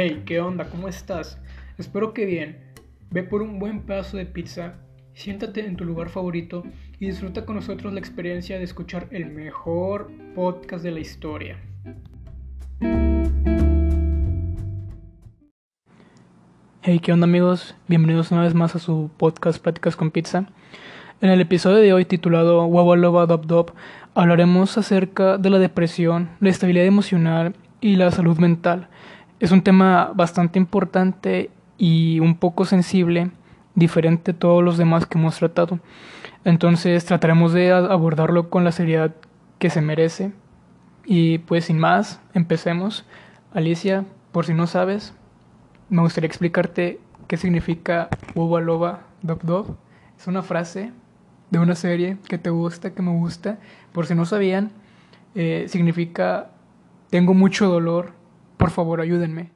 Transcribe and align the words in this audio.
Hey, 0.00 0.22
¿qué 0.24 0.40
onda? 0.40 0.70
¿Cómo 0.70 0.86
estás? 0.86 1.40
Espero 1.76 2.14
que 2.14 2.24
bien. 2.24 2.58
Ve 3.10 3.24
por 3.24 3.42
un 3.42 3.58
buen 3.58 3.82
pedazo 3.82 4.16
de 4.16 4.26
pizza, 4.26 4.74
siéntate 5.12 5.66
en 5.66 5.74
tu 5.74 5.84
lugar 5.84 6.08
favorito 6.08 6.62
y 7.00 7.06
disfruta 7.06 7.44
con 7.44 7.56
nosotros 7.56 7.92
la 7.92 7.98
experiencia 7.98 8.58
de 8.58 8.62
escuchar 8.62 9.08
el 9.10 9.26
mejor 9.26 10.12
podcast 10.36 10.84
de 10.84 10.92
la 10.92 11.00
historia. 11.00 11.58
Hey, 16.82 17.00
¿qué 17.00 17.12
onda 17.12 17.24
amigos? 17.24 17.74
Bienvenidos 17.88 18.30
una 18.30 18.42
vez 18.42 18.54
más 18.54 18.76
a 18.76 18.78
su 18.78 19.10
podcast 19.16 19.60
Pláticas 19.60 19.96
con 19.96 20.12
Pizza. 20.12 20.46
En 21.20 21.30
el 21.30 21.40
episodio 21.40 21.78
de 21.78 21.92
hoy 21.92 22.04
titulado 22.04 22.64
Wawaloba 22.66 23.26
Dop 23.26 23.46
Dop 23.46 23.70
hablaremos 24.14 24.78
acerca 24.78 25.38
de 25.38 25.50
la 25.50 25.58
depresión, 25.58 26.28
la 26.38 26.50
estabilidad 26.50 26.86
emocional 26.86 27.56
y 27.80 27.96
la 27.96 28.12
salud 28.12 28.38
mental. 28.38 28.88
Es 29.40 29.52
un 29.52 29.62
tema 29.62 30.12
bastante 30.14 30.58
importante 30.58 31.50
y 31.76 32.18
un 32.20 32.36
poco 32.36 32.64
sensible, 32.64 33.30
diferente 33.74 34.32
a 34.32 34.38
todos 34.38 34.64
los 34.64 34.76
demás 34.76 35.06
que 35.06 35.16
hemos 35.16 35.38
tratado. 35.38 35.78
Entonces 36.44 37.04
trataremos 37.04 37.52
de 37.52 37.70
abordarlo 37.70 38.50
con 38.50 38.64
la 38.64 38.72
seriedad 38.72 39.14
que 39.58 39.70
se 39.70 39.80
merece. 39.80 40.32
Y 41.04 41.38
pues 41.38 41.66
sin 41.66 41.78
más, 41.78 42.20
empecemos. 42.34 43.04
Alicia, 43.54 44.04
por 44.32 44.44
si 44.44 44.54
no 44.54 44.66
sabes, 44.66 45.14
me 45.88 46.02
gustaría 46.02 46.26
explicarte 46.26 47.00
qué 47.28 47.36
significa 47.36 48.08
Uva 48.34 48.60
Loba 48.60 49.02
Dop 49.22 49.42
Dop. 49.42 49.76
Es 50.18 50.26
una 50.26 50.42
frase 50.42 50.92
de 51.50 51.58
una 51.60 51.76
serie 51.76 52.18
que 52.28 52.38
te 52.38 52.50
gusta, 52.50 52.92
que 52.92 53.02
me 53.02 53.12
gusta. 53.12 53.58
Por 53.92 54.06
si 54.06 54.14
no 54.14 54.24
sabían, 54.24 54.72
eh, 55.34 55.66
significa 55.68 56.50
tengo 57.10 57.34
mucho 57.34 57.68
dolor, 57.68 58.12
por 58.58 58.70
favor 58.70 59.00
ayúdenme. 59.00 59.50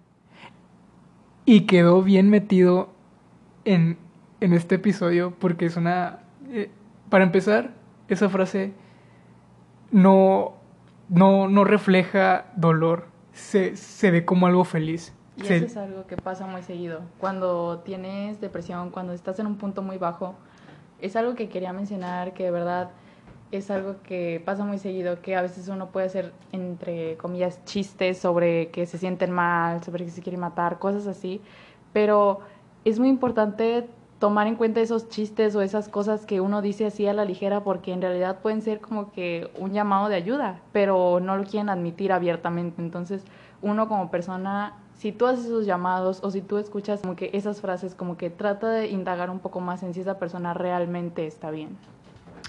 Y 1.44 1.66
quedó 1.66 2.02
bien 2.02 2.30
metido 2.30 2.88
en, 3.64 3.98
en 4.40 4.52
este 4.54 4.76
episodio 4.76 5.34
porque 5.38 5.66
es 5.66 5.76
una... 5.76 6.20
Eh, 6.50 6.70
para 7.10 7.24
empezar, 7.24 7.72
esa 8.08 8.28
frase 8.30 8.72
no, 9.90 10.54
no, 11.08 11.48
no 11.48 11.64
refleja 11.64 12.46
dolor, 12.56 13.06
se, 13.32 13.76
se 13.76 14.10
ve 14.10 14.24
como 14.24 14.46
algo 14.46 14.64
feliz. 14.64 15.12
Y 15.36 15.42
Se- 15.44 15.56
eso 15.56 15.66
es 15.66 15.76
algo 15.76 16.06
que 16.06 16.16
pasa 16.16 16.46
muy 16.46 16.62
seguido. 16.62 17.00
Cuando 17.18 17.80
tienes 17.84 18.40
depresión, 18.40 18.90
cuando 18.90 19.12
estás 19.12 19.38
en 19.38 19.46
un 19.46 19.56
punto 19.56 19.82
muy 19.82 19.98
bajo, 19.98 20.34
es 21.00 21.16
algo 21.16 21.34
que 21.34 21.48
quería 21.48 21.72
mencionar 21.72 22.32
que 22.34 22.44
de 22.44 22.50
verdad 22.50 22.90
es 23.52 23.70
algo 23.70 23.96
que 24.02 24.42
pasa 24.44 24.64
muy 24.64 24.78
seguido, 24.78 25.20
que 25.20 25.36
a 25.36 25.42
veces 25.42 25.68
uno 25.68 25.90
puede 25.90 26.06
hacer, 26.06 26.32
entre 26.52 27.16
comillas, 27.18 27.62
chistes 27.66 28.18
sobre 28.18 28.70
que 28.70 28.86
se 28.86 28.98
sienten 28.98 29.30
mal, 29.30 29.84
sobre 29.84 30.06
que 30.06 30.10
se 30.10 30.22
quieren 30.22 30.40
matar, 30.40 30.78
cosas 30.78 31.06
así, 31.06 31.40
pero 31.92 32.40
es 32.84 32.98
muy 32.98 33.10
importante 33.10 33.86
tomar 34.18 34.46
en 34.46 34.56
cuenta 34.56 34.80
esos 34.80 35.08
chistes 35.08 35.54
o 35.54 35.62
esas 35.62 35.88
cosas 35.88 36.24
que 36.24 36.40
uno 36.40 36.62
dice 36.62 36.86
así 36.86 37.06
a 37.06 37.12
la 37.12 37.24
ligera 37.24 37.64
porque 37.64 37.92
en 37.92 38.00
realidad 38.00 38.38
pueden 38.40 38.62
ser 38.62 38.80
como 38.80 39.10
que 39.12 39.50
un 39.58 39.72
llamado 39.72 40.08
de 40.08 40.14
ayuda, 40.14 40.60
pero 40.72 41.20
no 41.20 41.36
lo 41.36 41.44
quieren 41.44 41.68
admitir 41.68 42.12
abiertamente. 42.12 42.80
Entonces, 42.80 43.24
uno 43.60 43.88
como 43.88 44.10
persona, 44.10 44.74
si 44.96 45.12
tú 45.12 45.26
haces 45.26 45.46
esos 45.46 45.66
llamados 45.66 46.20
o 46.22 46.30
si 46.30 46.40
tú 46.40 46.58
escuchas 46.58 47.00
como 47.00 47.16
que 47.16 47.30
esas 47.32 47.60
frases, 47.60 47.94
como 47.94 48.16
que 48.16 48.30
trata 48.30 48.70
de 48.70 48.88
indagar 48.88 49.28
un 49.28 49.40
poco 49.40 49.60
más 49.60 49.82
en 49.82 49.92
si 49.92 50.00
esa 50.00 50.18
persona 50.18 50.54
realmente 50.54 51.26
está 51.26 51.50
bien. 51.50 51.76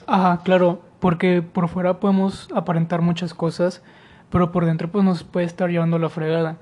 Ajá, 0.05 0.41
claro, 0.43 0.79
porque 1.03 1.41
por 1.41 1.67
fuera 1.67 1.99
podemos 1.99 2.47
aparentar 2.55 3.01
muchas 3.01 3.33
cosas, 3.33 3.83
pero 4.29 4.53
por 4.53 4.65
dentro 4.65 4.89
pues 4.89 5.03
nos 5.03 5.25
puede 5.25 5.45
estar 5.45 5.69
llevando 5.69 5.99
la 5.99 6.07
fregada. 6.07 6.55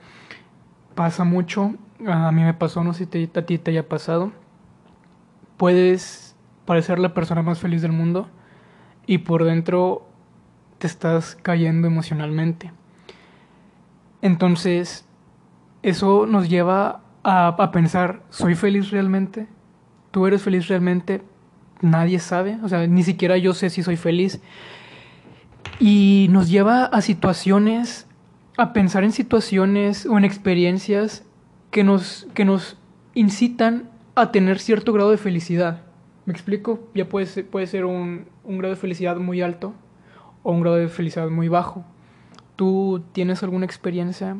Pasa 0.95 1.23
mucho, 1.25 1.75
a 2.07 2.31
mí 2.31 2.41
me 2.41 2.55
pasó, 2.55 2.83
no 2.83 2.93
sé 2.93 3.05
si 3.05 3.27
te- 3.27 3.39
a 3.39 3.45
ti 3.45 3.59
te 3.59 3.69
haya 3.69 3.87
pasado. 3.87 4.31
Puedes 5.57 6.35
parecer 6.65 6.97
la 6.97 7.13
persona 7.13 7.43
más 7.43 7.59
feliz 7.59 7.83
del 7.83 7.91
mundo 7.91 8.29
y 9.05 9.19
por 9.19 9.43
dentro 9.43 10.07
te 10.79 10.87
estás 10.87 11.37
cayendo 11.43 11.85
emocionalmente. 11.85 12.71
Entonces, 14.23 15.05
eso 15.83 16.25
nos 16.25 16.49
lleva 16.49 17.01
a, 17.23 17.49
a 17.49 17.71
pensar, 17.71 18.23
¿soy 18.31 18.55
feliz 18.55 18.89
realmente? 18.89 19.47
¿Tú 20.09 20.25
eres 20.25 20.41
feliz 20.41 20.67
realmente? 20.67 21.21
Nadie 21.81 22.19
sabe, 22.19 22.57
o 22.63 22.69
sea, 22.69 22.85
ni 22.87 23.03
siquiera 23.03 23.37
yo 23.37 23.53
sé 23.53 23.69
si 23.69 23.83
soy 23.83 23.97
feliz. 23.97 24.39
Y 25.79 26.27
nos 26.29 26.49
lleva 26.49 26.85
a 26.85 27.01
situaciones, 27.01 28.07
a 28.57 28.73
pensar 28.73 29.03
en 29.03 29.11
situaciones 29.11 30.05
o 30.05 30.17
en 30.17 30.25
experiencias 30.25 31.23
que 31.71 31.83
nos, 31.83 32.27
que 32.33 32.45
nos 32.45 32.77
incitan 33.15 33.89
a 34.15 34.31
tener 34.31 34.59
cierto 34.59 34.93
grado 34.93 35.11
de 35.11 35.17
felicidad. 35.17 35.81
¿Me 36.25 36.33
explico? 36.33 36.87
Ya 36.93 37.09
puede 37.09 37.25
ser, 37.25 37.47
puede 37.47 37.65
ser 37.65 37.85
un, 37.85 38.25
un 38.43 38.57
grado 38.59 38.75
de 38.75 38.79
felicidad 38.79 39.17
muy 39.17 39.41
alto 39.41 39.73
o 40.43 40.51
un 40.51 40.61
grado 40.61 40.77
de 40.77 40.87
felicidad 40.87 41.29
muy 41.29 41.47
bajo. 41.47 41.83
¿Tú 42.55 43.03
tienes 43.11 43.41
alguna 43.41 43.65
experiencia 43.65 44.37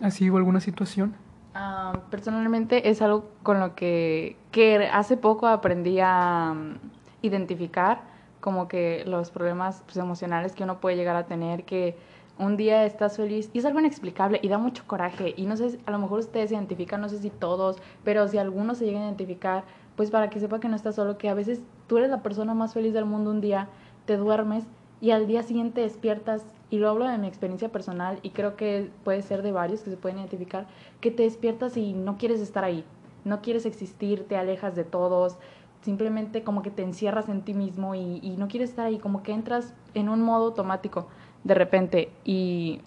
así 0.00 0.30
o 0.30 0.36
alguna 0.36 0.60
situación? 0.60 1.14
Ah, 1.54 2.02
personalmente 2.10 2.88
es 2.88 3.02
algo 3.02 3.30
con 3.42 3.58
lo 3.58 3.74
que, 3.74 4.36
que 4.58 4.88
hace 4.92 5.16
poco 5.16 5.46
aprendí 5.46 6.00
a 6.00 6.52
mm, 6.52 6.80
identificar 7.22 8.00
como 8.40 8.66
que 8.66 9.04
los 9.06 9.30
problemas 9.30 9.84
pues, 9.84 9.98
emocionales 9.98 10.52
que 10.52 10.64
uno 10.64 10.80
puede 10.80 10.96
llegar 10.96 11.14
a 11.14 11.26
tener, 11.26 11.62
que 11.62 11.96
un 12.40 12.56
día 12.56 12.84
estás 12.84 13.16
feliz 13.16 13.50
y 13.52 13.60
es 13.60 13.64
algo 13.64 13.78
inexplicable 13.78 14.40
y 14.42 14.48
da 14.48 14.58
mucho 14.58 14.82
coraje. 14.84 15.32
Y 15.36 15.46
no 15.46 15.56
sé, 15.56 15.78
a 15.86 15.92
lo 15.92 16.00
mejor 16.00 16.18
ustedes 16.18 16.48
se 16.48 16.56
identifican, 16.56 17.00
no 17.00 17.08
sé 17.08 17.18
si 17.18 17.30
todos, 17.30 17.76
pero 18.02 18.26
si 18.26 18.38
algunos 18.38 18.78
se 18.78 18.86
llegan 18.86 19.02
a 19.02 19.04
identificar, 19.06 19.62
pues 19.94 20.10
para 20.10 20.28
que 20.28 20.40
sepa 20.40 20.58
que 20.58 20.66
no 20.66 20.74
estás 20.74 20.96
solo, 20.96 21.18
que 21.18 21.28
a 21.28 21.34
veces 21.34 21.60
tú 21.86 21.98
eres 21.98 22.10
la 22.10 22.24
persona 22.24 22.52
más 22.52 22.74
feliz 22.74 22.92
del 22.92 23.04
mundo 23.04 23.30
un 23.30 23.40
día, 23.40 23.68
te 24.06 24.16
duermes 24.16 24.64
y 25.00 25.12
al 25.12 25.28
día 25.28 25.44
siguiente 25.44 25.82
despiertas, 25.82 26.44
y 26.68 26.78
lo 26.78 26.90
hablo 26.90 27.06
de 27.06 27.16
mi 27.16 27.28
experiencia 27.28 27.68
personal 27.68 28.18
y 28.24 28.30
creo 28.30 28.56
que 28.56 28.90
puede 29.04 29.22
ser 29.22 29.42
de 29.42 29.52
varios 29.52 29.82
que 29.82 29.90
se 29.90 29.96
pueden 29.96 30.18
identificar, 30.18 30.66
que 31.00 31.12
te 31.12 31.22
despiertas 31.22 31.76
y 31.76 31.92
no 31.92 32.18
quieres 32.18 32.40
estar 32.40 32.64
ahí, 32.64 32.84
no 33.28 33.40
quieres 33.42 33.66
existir, 33.66 34.26
te 34.26 34.36
alejas 34.36 34.74
de 34.74 34.84
todos, 34.84 35.36
simplemente 35.82 36.42
como 36.42 36.62
que 36.62 36.70
te 36.70 36.82
encierras 36.82 37.28
en 37.28 37.42
ti 37.42 37.54
mismo 37.54 37.94
y, 37.94 38.34
no 38.36 38.48
quieres 38.48 38.70
estar 38.70 38.86
ahí, 38.86 38.98
como 38.98 39.22
que 39.22 39.32
entras 39.32 39.74
en 39.94 40.08
un 40.08 40.22
modo 40.22 40.46
automático 40.46 41.08
de 41.44 41.54
repente 41.54 42.10
y, 42.24 42.80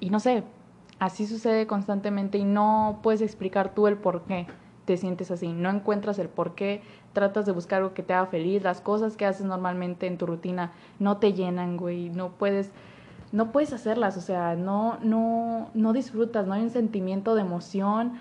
y 0.00 0.10
no 0.10 0.20
sé, 0.20 0.44
así 0.98 1.26
sucede 1.26 1.66
constantemente 1.66 2.38
y 2.38 2.44
no 2.44 3.00
puedes 3.02 3.20
explicar 3.20 3.74
tú 3.74 3.86
el 3.86 3.96
por 3.96 4.22
qué 4.22 4.46
te 4.84 4.96
sientes 4.96 5.30
así, 5.30 5.52
no 5.52 5.68
encuentras 5.68 6.18
el 6.18 6.30
por 6.30 6.54
qué, 6.54 6.80
tratas 7.12 7.44
de 7.44 7.52
buscar 7.52 7.78
algo 7.78 7.92
que 7.92 8.02
te 8.02 8.14
haga 8.14 8.26
feliz, 8.26 8.62
las 8.62 8.80
cosas 8.80 9.16
que 9.16 9.26
haces 9.26 9.44
normalmente 9.44 10.06
en 10.06 10.16
tu 10.16 10.24
rutina 10.24 10.72
no 10.98 11.18
te 11.18 11.34
llenan, 11.34 11.76
güey, 11.76 12.08
no 12.08 12.30
puedes 12.30 12.70
no 13.30 13.52
puedes 13.52 13.74
hacerlas, 13.74 14.16
o 14.16 14.22
sea, 14.22 14.56
no 14.56 14.98
no 15.02 15.68
no 15.74 15.92
disfrutas, 15.92 16.46
no 16.46 16.54
hay 16.54 16.62
un 16.62 16.70
sentimiento 16.70 17.34
de 17.34 17.42
emoción 17.42 18.14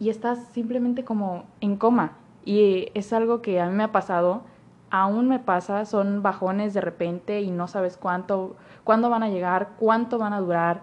y 0.00 0.10
estás 0.10 0.38
simplemente 0.52 1.04
como 1.04 1.44
en 1.60 1.76
coma 1.76 2.12
y 2.44 2.88
es 2.94 3.12
algo 3.12 3.42
que 3.42 3.60
a 3.60 3.66
mí 3.66 3.74
me 3.74 3.84
ha 3.84 3.92
pasado, 3.92 4.42
aún 4.90 5.28
me 5.28 5.38
pasa, 5.38 5.84
son 5.84 6.22
bajones 6.22 6.74
de 6.74 6.80
repente 6.80 7.40
y 7.40 7.50
no 7.50 7.68
sabes 7.68 7.96
cuánto 7.96 8.56
cuándo 8.84 9.10
van 9.10 9.22
a 9.22 9.28
llegar, 9.28 9.70
cuánto 9.78 10.18
van 10.18 10.32
a 10.32 10.40
durar. 10.40 10.80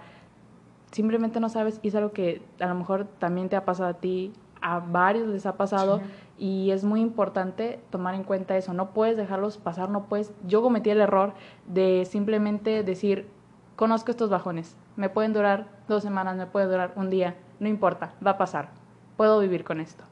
Simplemente 0.92 1.40
no 1.40 1.50
sabes 1.50 1.80
y 1.82 1.88
es 1.88 1.96
algo 1.96 2.12
que 2.12 2.42
a 2.60 2.68
lo 2.68 2.76
mejor 2.76 3.06
también 3.18 3.50
te 3.50 3.56
ha 3.56 3.66
pasado 3.66 3.90
a 3.90 3.94
ti, 3.96 4.32
a 4.62 4.80
varios 4.80 5.28
les 5.28 5.46
ha 5.46 5.58
pasado 5.58 6.02
y 6.38 6.72
es 6.72 6.84
muy 6.84 7.02
importante 7.02 7.80
tomar 7.90 8.14
en 8.14 8.24
cuenta 8.24 8.58
eso. 8.58 8.74
No 8.74 8.92
puedes 8.92 9.18
dejarlos 9.18 9.58
pasar, 9.58 9.90
no 9.90 10.04
puedes. 10.04 10.34
Yo 10.46 10.62
cometí 10.62 10.92
el 10.92 11.02
error 11.02 11.34
de 11.66 12.06
simplemente 12.06 12.84
decir, 12.84 13.28
conozco 13.76 14.12
estos 14.12 14.30
bajones, 14.30 14.78
me 14.96 15.10
pueden 15.10 15.34
durar 15.34 15.68
dos 15.88 16.04
semanas, 16.04 16.38
me 16.38 16.46
puede 16.46 16.68
durar 16.68 16.94
un 16.96 17.10
día, 17.10 17.36
no 17.60 17.68
importa, 17.68 18.14
va 18.26 18.32
a 18.32 18.38
pasar, 18.38 18.70
puedo 19.18 19.40
vivir 19.40 19.64
con 19.64 19.80
esto. 19.80 20.04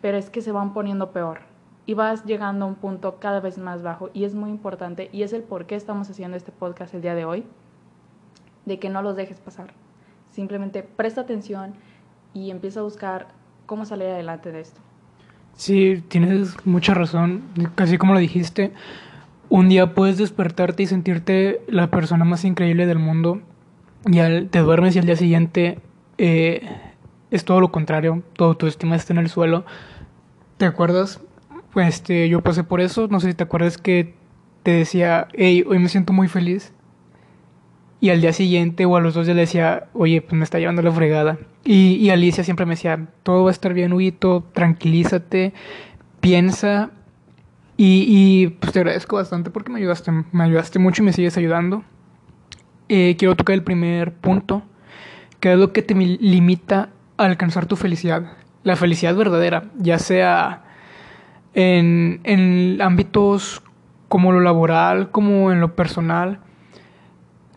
Pero 0.00 0.16
es 0.16 0.30
que 0.30 0.42
se 0.42 0.52
van 0.52 0.72
poniendo 0.72 1.12
peor 1.12 1.40
y 1.86 1.94
vas 1.94 2.24
llegando 2.24 2.64
a 2.64 2.68
un 2.68 2.74
punto 2.74 3.18
cada 3.18 3.40
vez 3.40 3.58
más 3.58 3.82
bajo 3.82 4.10
y 4.12 4.24
es 4.24 4.34
muy 4.34 4.50
importante 4.50 5.08
y 5.12 5.22
es 5.22 5.32
el 5.32 5.42
por 5.42 5.66
qué 5.66 5.74
estamos 5.74 6.08
haciendo 6.10 6.36
este 6.36 6.52
podcast 6.52 6.94
el 6.94 7.02
día 7.02 7.14
de 7.14 7.24
hoy, 7.24 7.44
de 8.64 8.78
que 8.78 8.88
no 8.88 9.02
los 9.02 9.16
dejes 9.16 9.40
pasar. 9.40 9.72
Simplemente 10.30 10.82
presta 10.82 11.22
atención 11.22 11.74
y 12.34 12.50
empieza 12.50 12.80
a 12.80 12.84
buscar 12.84 13.28
cómo 13.66 13.84
salir 13.84 14.08
adelante 14.08 14.52
de 14.52 14.60
esto. 14.60 14.80
Sí, 15.54 16.02
tienes 16.08 16.66
mucha 16.66 16.94
razón. 16.94 17.42
Casi 17.74 17.98
como 17.98 18.14
lo 18.14 18.20
dijiste, 18.20 18.72
un 19.48 19.68
día 19.68 19.94
puedes 19.94 20.16
despertarte 20.16 20.84
y 20.84 20.86
sentirte 20.86 21.60
la 21.68 21.90
persona 21.90 22.24
más 22.24 22.44
increíble 22.44 22.86
del 22.86 22.98
mundo 22.98 23.40
y 24.06 24.18
al, 24.18 24.48
te 24.48 24.60
duermes 24.60 24.96
y 24.96 24.98
al 24.98 25.06
día 25.06 25.16
siguiente 25.16 25.78
eh, 26.16 26.68
es 27.32 27.44
todo 27.44 27.60
lo 27.60 27.72
contrario, 27.72 28.22
todo 28.34 28.56
tu 28.56 28.66
estima 28.68 28.94
está 28.94 29.12
en 29.12 29.18
el 29.18 29.28
suelo. 29.28 29.64
¿Te 30.58 30.66
acuerdas? 30.66 31.20
Pues 31.72 31.88
este, 31.88 32.28
yo 32.28 32.42
pasé 32.42 32.62
por 32.62 32.80
eso, 32.80 33.08
no 33.08 33.18
sé 33.18 33.28
si 33.28 33.34
te 33.34 33.42
acuerdas 33.42 33.78
que 33.78 34.14
te 34.62 34.70
decía, 34.70 35.26
hey, 35.32 35.64
hoy 35.66 35.78
me 35.80 35.88
siento 35.88 36.12
muy 36.12 36.28
feliz. 36.28 36.72
y 38.00 38.10
al 38.10 38.20
día 38.20 38.32
siguiente 38.32 38.84
o 38.84 38.96
a 38.96 39.00
los 39.00 39.14
dos 39.14 39.26
días 39.26 39.36
le 39.36 39.42
decía, 39.42 39.88
oye, 39.94 40.20
pues 40.22 40.34
me 40.34 40.44
está 40.44 40.58
llevando 40.58 40.82
la 40.82 40.90
fregada. 40.92 41.38
Y, 41.64 41.94
y 41.94 42.10
Alicia 42.10 42.44
siempre 42.44 42.66
me 42.66 42.74
decía, 42.74 43.06
todo 43.22 43.44
va 43.44 43.50
a 43.50 43.52
estar 43.52 43.74
bien, 43.74 43.92
Huguito, 43.92 44.44
tranquilízate, 44.52 45.54
piensa. 46.20 46.90
Y, 47.76 48.04
y 48.08 48.48
pues 48.48 48.72
te 48.72 48.80
agradezco 48.80 49.16
bastante 49.16 49.50
porque 49.50 49.70
me 49.72 49.78
ayudaste, 49.78 50.12
me 50.32 50.44
ayudaste 50.44 50.78
mucho 50.80 51.02
y 51.02 51.06
me 51.06 51.12
sigues 51.12 51.36
ayudando. 51.36 51.84
Eh, 52.88 53.16
quiero 53.18 53.36
tocar 53.36 53.54
el 53.54 53.62
primer 53.62 54.12
punto, 54.12 54.62
que 55.40 55.52
es 55.52 55.58
lo 55.58 55.72
que 55.72 55.82
te 55.82 55.94
limita 55.94 56.90
alcanzar 57.30 57.66
tu 57.66 57.76
felicidad. 57.76 58.32
La 58.64 58.76
felicidad 58.76 59.14
verdadera, 59.14 59.64
ya 59.78 59.98
sea 59.98 60.62
en, 61.54 62.20
en 62.24 62.80
ámbitos 62.80 63.62
como 64.08 64.32
lo 64.32 64.40
laboral, 64.40 65.10
como 65.10 65.52
en 65.52 65.60
lo 65.60 65.74
personal. 65.74 66.38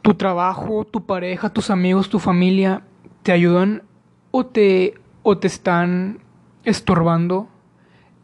Tu 0.02 0.14
trabajo, 0.14 0.86
tu 0.86 1.06
pareja, 1.06 1.50
tus 1.50 1.70
amigos, 1.70 2.10
tu 2.10 2.20
familia, 2.20 2.84
¿te 3.24 3.32
ayudan 3.32 3.84
o 4.32 4.46
te, 4.46 4.96
o 5.24 5.38
te 5.38 5.48
están 5.48 6.20
estorbando 6.64 7.48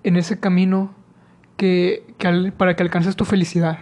en 0.03 0.15
ese 0.15 0.39
camino 0.39 0.93
que, 1.57 2.13
que 2.17 2.51
para 2.55 2.75
que 2.75 2.83
alcances 2.83 3.15
tu 3.15 3.25
felicidad? 3.25 3.79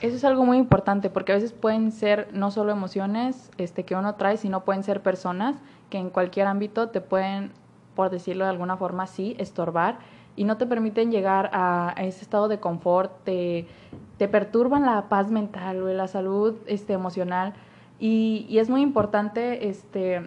Eso 0.00 0.16
es 0.16 0.24
algo 0.24 0.44
muy 0.44 0.58
importante 0.58 1.08
porque 1.08 1.32
a 1.32 1.36
veces 1.36 1.52
pueden 1.52 1.92
ser 1.92 2.28
no 2.32 2.50
solo 2.50 2.72
emociones 2.72 3.50
este, 3.56 3.84
que 3.84 3.94
uno 3.94 4.16
trae, 4.16 4.36
sino 4.36 4.64
pueden 4.64 4.82
ser 4.82 5.02
personas 5.02 5.56
que 5.90 5.98
en 5.98 6.10
cualquier 6.10 6.46
ámbito 6.46 6.88
te 6.88 7.00
pueden, 7.00 7.52
por 7.94 8.10
decirlo 8.10 8.44
de 8.44 8.50
alguna 8.50 8.76
forma, 8.76 9.06
sí, 9.06 9.36
estorbar 9.38 9.98
y 10.36 10.44
no 10.44 10.56
te 10.56 10.66
permiten 10.66 11.10
llegar 11.10 11.50
a, 11.52 11.94
ese 11.98 12.22
estado 12.22 12.48
de 12.48 12.58
confort, 12.58 13.12
te, 13.24 13.66
te 14.18 14.28
perturban 14.28 14.84
la 14.84 15.08
paz 15.08 15.30
mental 15.30 15.82
o 15.82 15.88
la 15.88 16.08
salud 16.08 16.56
este, 16.66 16.92
emocional. 16.92 17.54
Y, 18.00 18.46
y, 18.48 18.58
es 18.58 18.68
muy 18.68 18.82
importante 18.82 19.68
este, 19.68 20.26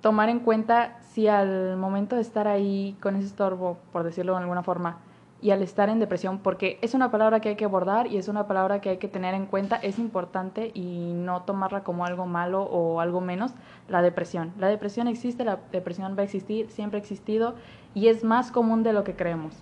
tomar 0.00 0.30
en 0.30 0.40
cuenta 0.40 0.98
si 1.12 1.28
al 1.28 1.76
momento 1.76 2.16
de 2.16 2.22
estar 2.22 2.48
ahí 2.48 2.96
con 3.00 3.16
ese 3.16 3.26
estorbo, 3.26 3.78
por 3.92 4.04
decirlo 4.04 4.32
de 4.32 4.40
alguna 4.40 4.62
forma, 4.62 4.98
y 5.42 5.50
al 5.50 5.60
estar 5.60 5.88
en 5.88 5.98
depresión, 5.98 6.38
porque 6.38 6.78
es 6.82 6.94
una 6.94 7.10
palabra 7.10 7.40
que 7.40 7.50
hay 7.50 7.56
que 7.56 7.64
abordar 7.64 8.06
y 8.06 8.16
es 8.16 8.28
una 8.28 8.46
palabra 8.46 8.80
que 8.80 8.90
hay 8.90 8.98
que 8.98 9.08
tener 9.08 9.34
en 9.34 9.46
cuenta, 9.46 9.74
es 9.74 9.98
importante 9.98 10.70
y 10.72 11.12
no 11.14 11.42
tomarla 11.42 11.82
como 11.82 12.06
algo 12.06 12.26
malo 12.26 12.62
o 12.62 13.00
algo 13.00 13.20
menos, 13.20 13.52
la 13.88 14.02
depresión. 14.02 14.52
La 14.56 14.68
depresión 14.68 15.08
existe, 15.08 15.44
la 15.44 15.58
depresión 15.72 16.16
va 16.16 16.20
a 16.20 16.24
existir, 16.24 16.70
siempre 16.70 16.98
ha 16.98 17.00
existido 17.00 17.56
y 17.92 18.06
es 18.06 18.22
más 18.22 18.52
común 18.52 18.84
de 18.84 18.92
lo 18.92 19.02
que 19.02 19.16
creemos. 19.16 19.56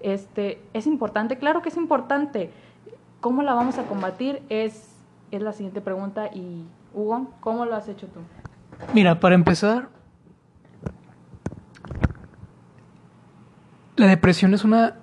Este, 0.00 0.60
es 0.74 0.88
importante, 0.88 1.38
claro 1.38 1.62
que 1.62 1.68
es 1.68 1.76
importante. 1.76 2.50
¿Cómo 3.20 3.42
la 3.42 3.54
vamos 3.54 3.78
a 3.78 3.84
combatir? 3.84 4.42
Es, 4.48 4.96
es 5.30 5.42
la 5.42 5.52
siguiente 5.52 5.80
pregunta 5.80 6.26
y 6.34 6.64
Hugo, 6.92 7.28
¿cómo 7.38 7.66
lo 7.66 7.76
has 7.76 7.88
hecho 7.88 8.08
tú? 8.08 8.18
Mira, 8.94 9.20
para 9.20 9.36
empezar, 9.36 9.90
la 13.94 14.08
depresión 14.08 14.54
es 14.54 14.64
una 14.64 14.96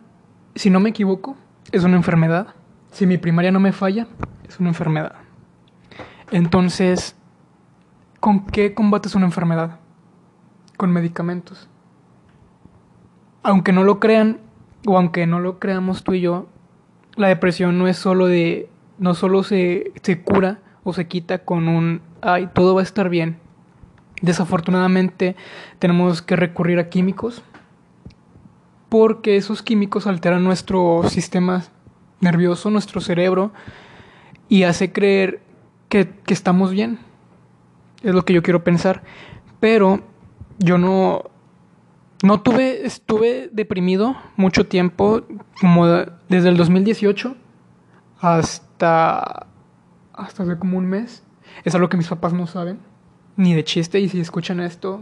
si 0.58 0.70
no 0.70 0.80
me 0.80 0.90
equivoco, 0.90 1.36
es 1.72 1.84
una 1.84 1.98
enfermedad. 1.98 2.48
Si 2.92 3.06
mi 3.06 3.18
primaria 3.18 3.52
no 3.52 3.60
me 3.60 3.72
falla, 3.72 4.08
es 4.48 4.60
una 4.60 4.70
enfermedad. 4.70 5.14
Entonces, 6.32 7.16
¿con 8.20 8.46
qué 8.46 8.74
combates 8.74 9.16
una 9.16 9.26
enfermedad? 9.26 9.80
Con 10.78 10.92
medicamentos. 10.92 11.70
Aunque 13.44 13.72
no 13.72 13.84
lo 13.84 14.00
crean, 14.00 14.40
o 14.86 14.98
aunque 14.98 15.28
no 15.28 15.40
lo 15.40 15.60
creamos 15.60 16.04
tú 16.04 16.14
y 16.14 16.22
yo, 16.22 16.48
la 17.16 17.28
depresión 17.28 17.78
no 17.78 17.88
es 17.88 17.98
solo 17.98 18.28
de. 18.28 18.70
no 19.00 19.16
solo 19.16 19.44
se, 19.44 19.92
se 20.02 20.22
cura 20.22 20.60
o 20.84 20.94
se 20.94 21.08
quita 21.08 21.40
con 21.40 21.68
un 21.68 22.02
ay, 22.22 22.50
todo 22.54 22.76
va 22.76 22.82
a 22.82 22.84
estar 22.84 23.10
bien. 23.10 23.38
Desafortunadamente 24.22 25.36
tenemos 25.80 26.22
que 26.22 26.36
recurrir 26.36 26.80
a 26.80 26.90
químicos, 26.90 27.44
porque 28.90 29.38
esos 29.38 29.62
químicos 29.62 30.08
alteran 30.08 30.44
nuestro 30.44 31.04
sistema 31.10 31.64
nervioso, 32.20 32.70
nuestro 32.70 33.02
cerebro, 33.02 33.52
y 34.50 34.64
hace 34.64 34.92
creer 34.92 35.42
que, 35.90 36.10
estamos 36.28 36.72
bien. 36.72 37.00
Es 38.04 38.14
lo 38.14 38.24
que 38.24 38.34
yo 38.34 38.44
quiero 38.44 38.64
pensar. 38.64 39.04
Pero 39.60 40.02
yo 40.60 40.78
no, 40.78 41.24
no 42.24 42.42
tuve, 42.42 42.86
estuve 42.86 43.50
deprimido 43.52 44.16
mucho 44.36 44.68
tiempo, 44.68 45.24
como 45.60 45.88
desde 46.30 46.50
el 46.50 46.58
2018 46.58 47.36
hasta, 48.20 49.48
hasta 50.14 50.44
hace 50.44 50.58
como 50.58 50.78
un 50.78 50.88
mes. 50.88 51.24
Es 51.64 51.76
algo 51.76 51.90
que 51.90 51.98
mis 51.98 52.08
papás 52.08 52.34
no 52.34 52.48
saben, 52.48 52.80
ni 53.36 53.54
de 53.54 53.64
chiste, 53.64 54.00
y 54.00 54.10
si 54.10 54.20
escuchan 54.20 54.60
esto, 54.60 55.02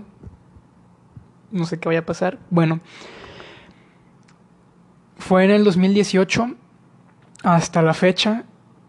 no 1.51 1.65
sé 1.65 1.79
qué 1.79 1.89
vaya 1.89 1.99
a 1.99 2.05
pasar. 2.05 2.39
Bueno, 2.49 2.79
fue 5.17 5.45
en 5.45 5.51
el 5.51 5.63
2018 5.63 6.55
hasta 7.43 7.81
la 7.81 7.93
fecha. 7.93 8.43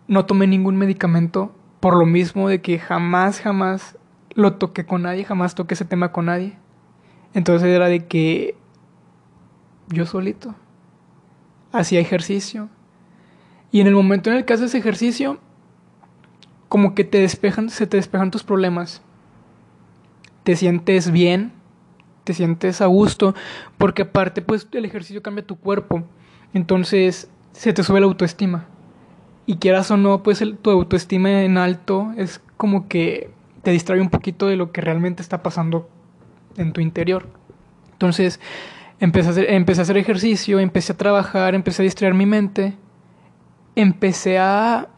No 0.09 0.27
tomé 0.27 0.47
ningún 0.47 0.77
medicamento 0.77 1.55
por 1.81 1.97
lo 1.97 2.07
mismo 2.07 2.49
de 2.49 2.61
que 2.61 2.79
jamás, 2.79 3.41
jamás 3.41 3.99
lo 4.35 4.55
toqué 4.55 4.87
con 4.87 5.03
nadie, 5.03 5.25
jamás 5.25 5.55
toqué 5.55 5.75
ese 5.75 5.85
tema 5.85 6.13
con 6.13 6.27
nadie. 6.27 6.57
Entonces 7.35 7.69
era 7.69 7.89
de 7.89 8.07
que 8.07 8.57
yo 9.89 10.07
solito 10.07 10.55
hacía 11.73 12.01
ejercicio. 12.01 12.69
Y 13.71 13.81
en 13.81 13.87
el 13.87 13.95
momento 13.95 14.31
en 14.31 14.37
el 14.37 14.45
que 14.45 14.55
haces 14.55 14.75
ejercicio, 14.75 15.39
como 16.69 16.95
que 16.95 17.05
te 17.05 17.19
despejan, 17.19 17.71
se 17.71 17.87
te 17.87 17.97
despejan 17.97 18.31
tus 18.31 18.43
problemas. 18.43 19.03
Te 20.45 20.57
sientes 20.57 21.11
bien, 21.11 21.53
te 22.27 22.35
sientes 22.35 22.81
a 22.81 22.87
gusto, 22.87 23.35
porque 23.79 24.03
aparte 24.03 24.43
pues 24.43 24.67
el 24.73 24.85
ejercicio 24.85 25.23
cambia 25.23 25.47
tu 25.47 25.57
cuerpo. 25.57 26.03
Entonces 26.53 27.31
se 27.53 27.73
te 27.73 27.85
sube 27.85 28.01
la 28.01 28.07
autoestima. 28.07 28.67
Y 29.47 29.57
quieras 29.59 29.93
o 29.93 29.97
no, 29.97 30.25
pues 30.25 30.43
tu 30.61 30.71
autoestima 30.71 31.45
en 31.45 31.57
alto 31.57 32.13
es 32.17 32.43
como 32.57 32.89
que 32.89 33.31
te 33.63 33.71
distrae 33.71 34.01
un 34.01 34.11
poquito 34.11 34.49
de 34.49 34.57
lo 34.57 34.73
que 34.73 34.81
realmente 34.81 35.23
está 35.23 35.41
pasando 35.43 35.89
en 36.57 36.73
tu 36.73 36.81
interior. 36.81 37.29
Entonces 37.93 38.41
empecé 38.99 39.29
a 39.29 39.31
hacer, 39.31 39.51
empecé 39.51 39.81
a 39.81 39.85
hacer 39.85 39.97
ejercicio, 39.97 40.59
empecé 40.59 40.95
a 40.95 40.97
trabajar, 40.97 41.55
empecé 41.55 41.83
a 41.83 41.85
distraer 41.85 42.15
mi 42.15 42.27
mente, 42.27 42.75
empecé 43.77 44.41
a, 44.41 44.89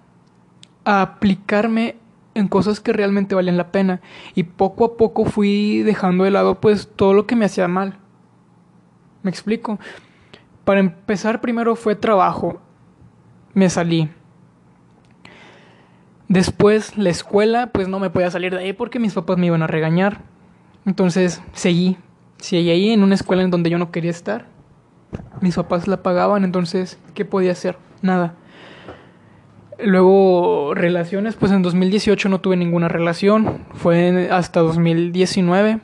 a 0.87 1.03
aplicarme 1.03 1.97
en 2.38 2.49
cosas 2.49 2.81
que 2.81 2.93
realmente 2.93 3.34
valen 3.34 3.56
la 3.56 3.72
pena 3.72 4.01
y 4.34 4.44
poco 4.44 4.84
a 4.84 4.96
poco 4.96 5.24
fui 5.24 5.82
dejando 5.82 6.24
de 6.24 6.31
lado 6.31 6.60
pues 6.60 6.89
todo 6.94 7.15
lo 7.15 7.27
que 7.27 7.36
me 7.36 7.44
hacía 7.44 7.69
mal. 7.69 7.98
¿Me 9.22 9.31
explico? 9.31 9.79
Para 10.65 10.81
empezar, 10.81 11.41
primero 11.41 11.77
fue 11.77 11.96
trabajo. 11.96 12.60
Me 13.55 13.69
salí. 13.69 14.08
Después, 16.29 16.96
la 16.96 17.08
escuela, 17.08 17.69
pues 17.72 17.89
no 17.89 17.98
me 17.98 18.10
podía 18.10 18.31
salir 18.31 18.55
de 18.55 18.60
ahí 18.60 18.72
porque 18.74 18.98
mis 18.98 19.15
papás 19.15 19.39
me 19.39 19.46
iban 19.46 19.63
a 19.63 19.67
regañar. 19.67 20.20
Entonces, 20.84 21.43
seguí. 21.55 21.96
Seguí 22.36 22.70
ahí 22.70 22.91
en 22.91 23.03
una 23.03 23.15
escuela 23.15 23.43
en 23.43 23.51
donde 23.51 23.70
yo 23.70 23.79
no 23.79 23.91
quería 23.91 24.10
estar. 24.10 24.46
Mis 25.41 25.56
papás 25.56 25.89
la 25.89 26.03
pagaban, 26.03 26.44
entonces, 26.44 26.98
¿qué 27.15 27.24
podía 27.24 27.53
hacer? 27.53 27.79
Nada. 28.03 28.34
Luego, 29.79 30.75
relaciones, 30.75 31.37
pues 31.37 31.53
en 31.53 31.63
2018 31.63 32.29
no 32.29 32.41
tuve 32.41 32.56
ninguna 32.56 32.89
relación. 32.89 33.65
Fue 33.75 34.29
hasta 34.31 34.61
2019 34.61 35.81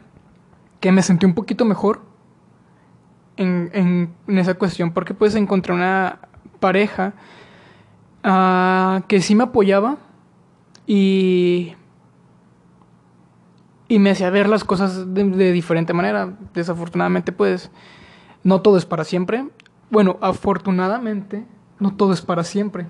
que 0.80 0.92
me 0.92 1.02
sentí 1.02 1.26
un 1.26 1.34
poquito 1.34 1.64
mejor 1.64 2.02
en, 3.36 3.70
en, 4.26 4.38
esa 4.38 4.54
cuestión 4.54 4.92
porque 4.92 5.14
pues 5.14 5.34
encontré 5.34 5.72
una 5.72 6.18
pareja 6.60 7.14
uh, 8.24 9.02
que 9.06 9.20
sí 9.20 9.34
me 9.34 9.44
apoyaba 9.44 9.96
y, 10.86 11.74
y 13.88 13.98
me 13.98 14.10
hacía 14.10 14.28
ver 14.30 14.48
las 14.48 14.64
cosas 14.64 15.14
de, 15.14 15.24
de, 15.24 15.52
diferente 15.52 15.92
manera. 15.92 16.36
Desafortunadamente 16.52 17.32
pues 17.32 17.70
no 18.42 18.60
todo 18.60 18.76
es 18.76 18.86
para 18.86 19.04
siempre. 19.04 19.48
Bueno, 19.88 20.18
afortunadamente 20.20 21.46
no 21.78 21.94
todo 21.94 22.12
es 22.12 22.22
para 22.22 22.44
siempre. 22.44 22.86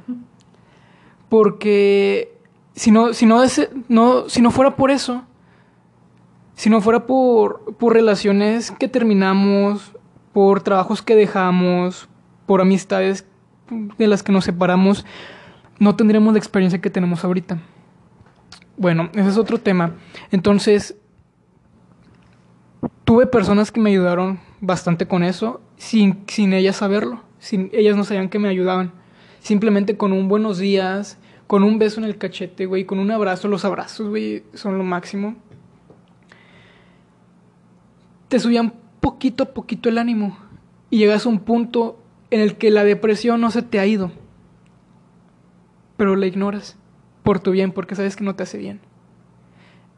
Porque 1.35 2.39
si 2.77 2.93
no, 2.93 3.13
si 3.13 3.27
no, 3.27 3.43
no, 3.89 4.29
si 4.29 4.41
no 4.41 4.53
fuera 4.53 4.77
por 4.77 4.93
eso, 4.93 5.25
si 6.55 6.71
no 6.71 6.81
fuera 6.81 7.07
por, 7.07 7.75
por 7.75 7.93
relaciones 7.93 8.71
que 8.71 8.87
terminamos, 8.87 9.97
por 10.33 10.63
trabajos 10.63 11.03
que 11.03 11.17
dejamos, 11.17 12.09
por 12.47 12.61
amistades 12.61 13.27
de 13.99 14.07
las 14.07 14.23
que 14.23 14.31
nos 14.31 14.45
separamos, 14.45 15.05
no 15.81 15.97
tendremos 15.97 16.33
la 16.35 16.39
experiencia 16.39 16.81
que 16.81 16.89
tenemos 16.89 17.25
ahorita. 17.25 17.59
Bueno, 18.77 19.11
ese 19.15 19.31
es 19.31 19.37
otro 19.37 19.59
tema. 19.59 19.97
Entonces, 20.31 20.95
tuve 23.03 23.27
personas 23.27 23.73
que 23.73 23.81
me 23.81 23.91
ayudaron 23.91 24.39
bastante 24.61 25.09
con 25.09 25.25
eso, 25.25 25.61
sin, 25.79 26.23
sin 26.29 26.53
ellas 26.53 26.77
saberlo. 26.77 27.23
Sin, 27.41 27.71
ellas 27.73 27.97
no 27.97 28.05
sabían 28.05 28.29
que 28.29 28.39
me 28.39 28.49
ayudaban. 28.49 28.93
Simplemente 29.41 29.97
con 29.97 30.13
un 30.13 30.29
buenos 30.29 30.59
días, 30.59 31.19
con 31.47 31.63
un 31.63 31.79
beso 31.79 32.01
en 32.01 32.05
el 32.05 32.19
cachete, 32.19 32.67
güey, 32.67 32.85
con 32.85 32.99
un 32.99 33.11
abrazo, 33.11 33.49
los 33.49 33.65
abrazos, 33.65 34.09
güey, 34.09 34.45
son 34.55 34.79
lo 34.79 34.85
máximo. 34.85 35.37
Te 38.29 38.41
subían 38.41 38.73
poquito 39.01 39.45
a 39.45 39.53
poquito 39.53 39.89
el 39.89 39.99
ánimo 39.99 40.37
y 40.91 40.99
llegas 40.99 41.27
a 41.27 41.29
un 41.29 41.41
punto 41.41 41.99
en 42.31 42.41
el 42.41 42.57
que 42.57 42.71
la 42.71 42.85
depresión 42.85 43.41
no 43.41 43.51
se 43.51 43.63
te 43.63 43.79
ha 43.79 43.87
ido, 43.87 44.11
pero 45.97 46.17
la 46.17 46.27
ignoras 46.27 46.77
por 47.23 47.41
tu 47.41 47.51
bien, 47.51 47.73
porque 47.73 47.95
sabes 47.95 48.17
que 48.17 48.25
no 48.25 48.35
te 48.35 48.43
hace 48.43 48.59
bien. 48.59 48.81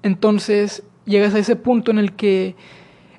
Entonces 0.02 0.82
llegas 1.04 1.34
a 1.34 1.38
ese 1.38 1.56
punto 1.56 1.90
en 1.90 1.98
el 1.98 2.12
que, 2.12 2.56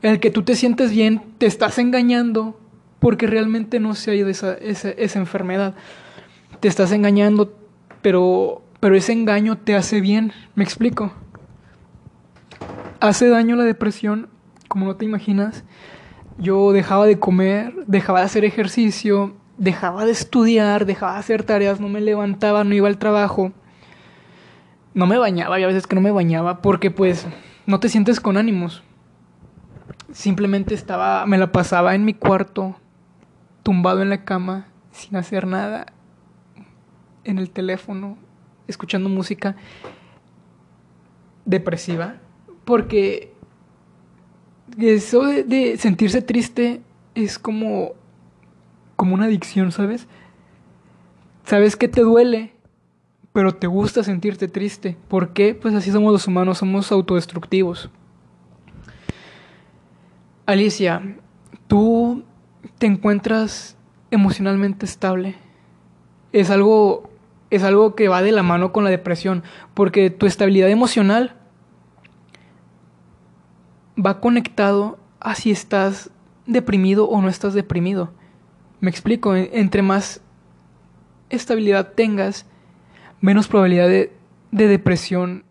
en 0.01 0.11
el 0.11 0.19
que 0.19 0.31
tú 0.31 0.43
te 0.43 0.55
sientes 0.55 0.91
bien, 0.91 1.21
te 1.37 1.45
estás 1.45 1.79
engañando, 1.79 2.59
porque 2.99 3.27
realmente 3.27 3.79
no 3.79 3.95
se 3.95 4.11
ha 4.11 4.15
ido 4.15 4.29
esa, 4.29 4.53
esa, 4.55 4.89
esa 4.91 5.19
enfermedad. 5.19 5.75
Te 6.59 6.67
estás 6.67 6.91
engañando, 6.91 7.57
pero, 8.01 8.61
pero 8.79 8.95
ese 8.95 9.13
engaño 9.13 9.57
te 9.57 9.75
hace 9.75 10.01
bien, 10.01 10.33
¿me 10.55 10.63
explico? 10.63 11.11
Hace 12.99 13.29
daño 13.29 13.55
la 13.55 13.63
depresión, 13.63 14.29
como 14.67 14.85
no 14.85 14.95
te 14.95 15.05
imaginas. 15.05 15.63
Yo 16.37 16.71
dejaba 16.71 17.05
de 17.05 17.19
comer, 17.19 17.73
dejaba 17.87 18.19
de 18.19 18.25
hacer 18.25 18.45
ejercicio, 18.45 19.35
dejaba 19.57 20.05
de 20.05 20.11
estudiar, 20.11 20.85
dejaba 20.85 21.13
de 21.13 21.19
hacer 21.19 21.43
tareas, 21.43 21.79
no 21.79 21.89
me 21.89 22.01
levantaba, 22.01 22.63
no 22.63 22.73
iba 22.73 22.87
al 22.87 22.97
trabajo. 22.97 23.51
No 24.93 25.05
me 25.05 25.17
bañaba, 25.17 25.55
había 25.55 25.67
veces 25.67 25.87
que 25.87 25.95
no 25.95 26.01
me 26.01 26.11
bañaba 26.11 26.61
porque 26.61 26.89
pues 26.91 27.27
no 27.65 27.79
te 27.79 27.89
sientes 27.89 28.19
con 28.19 28.37
ánimos. 28.37 28.83
Simplemente 30.11 30.73
estaba, 30.73 31.25
me 31.25 31.37
la 31.37 31.51
pasaba 31.51 31.93
en 31.93 32.05
mi 32.05 32.13
cuarto, 32.13 32.75
tumbado 33.61 34.01
en 34.01 34.09
la 34.09 34.23
cama, 34.23 34.67
sin 34.91 35.17
hacer 35.17 35.45
nada, 35.45 35.87
en 37.27 37.37
el 37.37 37.49
teléfono, 37.49 38.17
escuchando 38.67 39.09
música 39.09 39.55
depresiva, 41.45 42.15
porque 42.65 43.31
eso 44.77 45.23
de, 45.23 45.77
sentirse 45.77 46.21
triste 46.21 46.81
es 47.15 47.39
como, 47.39 47.91
como 48.95 49.13
una 49.13 49.25
adicción, 49.25 49.71
¿sabes? 49.71 50.07
Sabes 51.45 51.75
que 51.75 51.87
te 51.87 52.01
duele, 52.01 52.53
pero 53.31 53.55
te 53.55 53.67
gusta 53.67 54.03
sentirte 54.03 54.47
triste. 54.47 54.97
¿Por 55.07 55.33
qué? 55.33 55.55
Pues 55.55 55.73
así 55.73 55.91
somos 55.91 56.11
los 56.11 56.27
humanos, 56.27 56.57
somos 56.57 56.91
autodestructivos. 56.91 57.89
Alicia, 60.45 61.17
tú 61.67 62.23
te 62.77 62.85
encuentras 62.85 63.77
emocionalmente 64.11 64.85
estable. 64.85 65.35
Es 66.31 66.49
algo 66.49 67.06
es 67.49 67.63
algo 67.63 67.95
que 67.95 68.07
va 68.07 68.21
de 68.21 68.31
la 68.31 68.43
mano 68.43 68.71
con 68.71 68.83
la 68.83 68.89
depresión, 68.89 69.43
porque 69.73 70.09
tu 70.09 70.25
estabilidad 70.25 70.69
emocional 70.69 71.35
va 73.97 74.19
conectado 74.19 74.99
a 75.19 75.35
si 75.35 75.51
estás 75.51 76.11
deprimido 76.45 77.07
o 77.09 77.21
no 77.21 77.29
estás 77.29 77.53
deprimido. 77.53 78.11
Me 78.79 78.89
explico, 78.89 79.35
entre 79.35 79.81
más 79.81 80.21
estabilidad 81.29 81.93
tengas, 81.93 82.45
menos 83.21 83.47
probabilidad 83.47 83.87
de, 83.87 84.13
de 84.51 84.67
depresión 84.67 85.43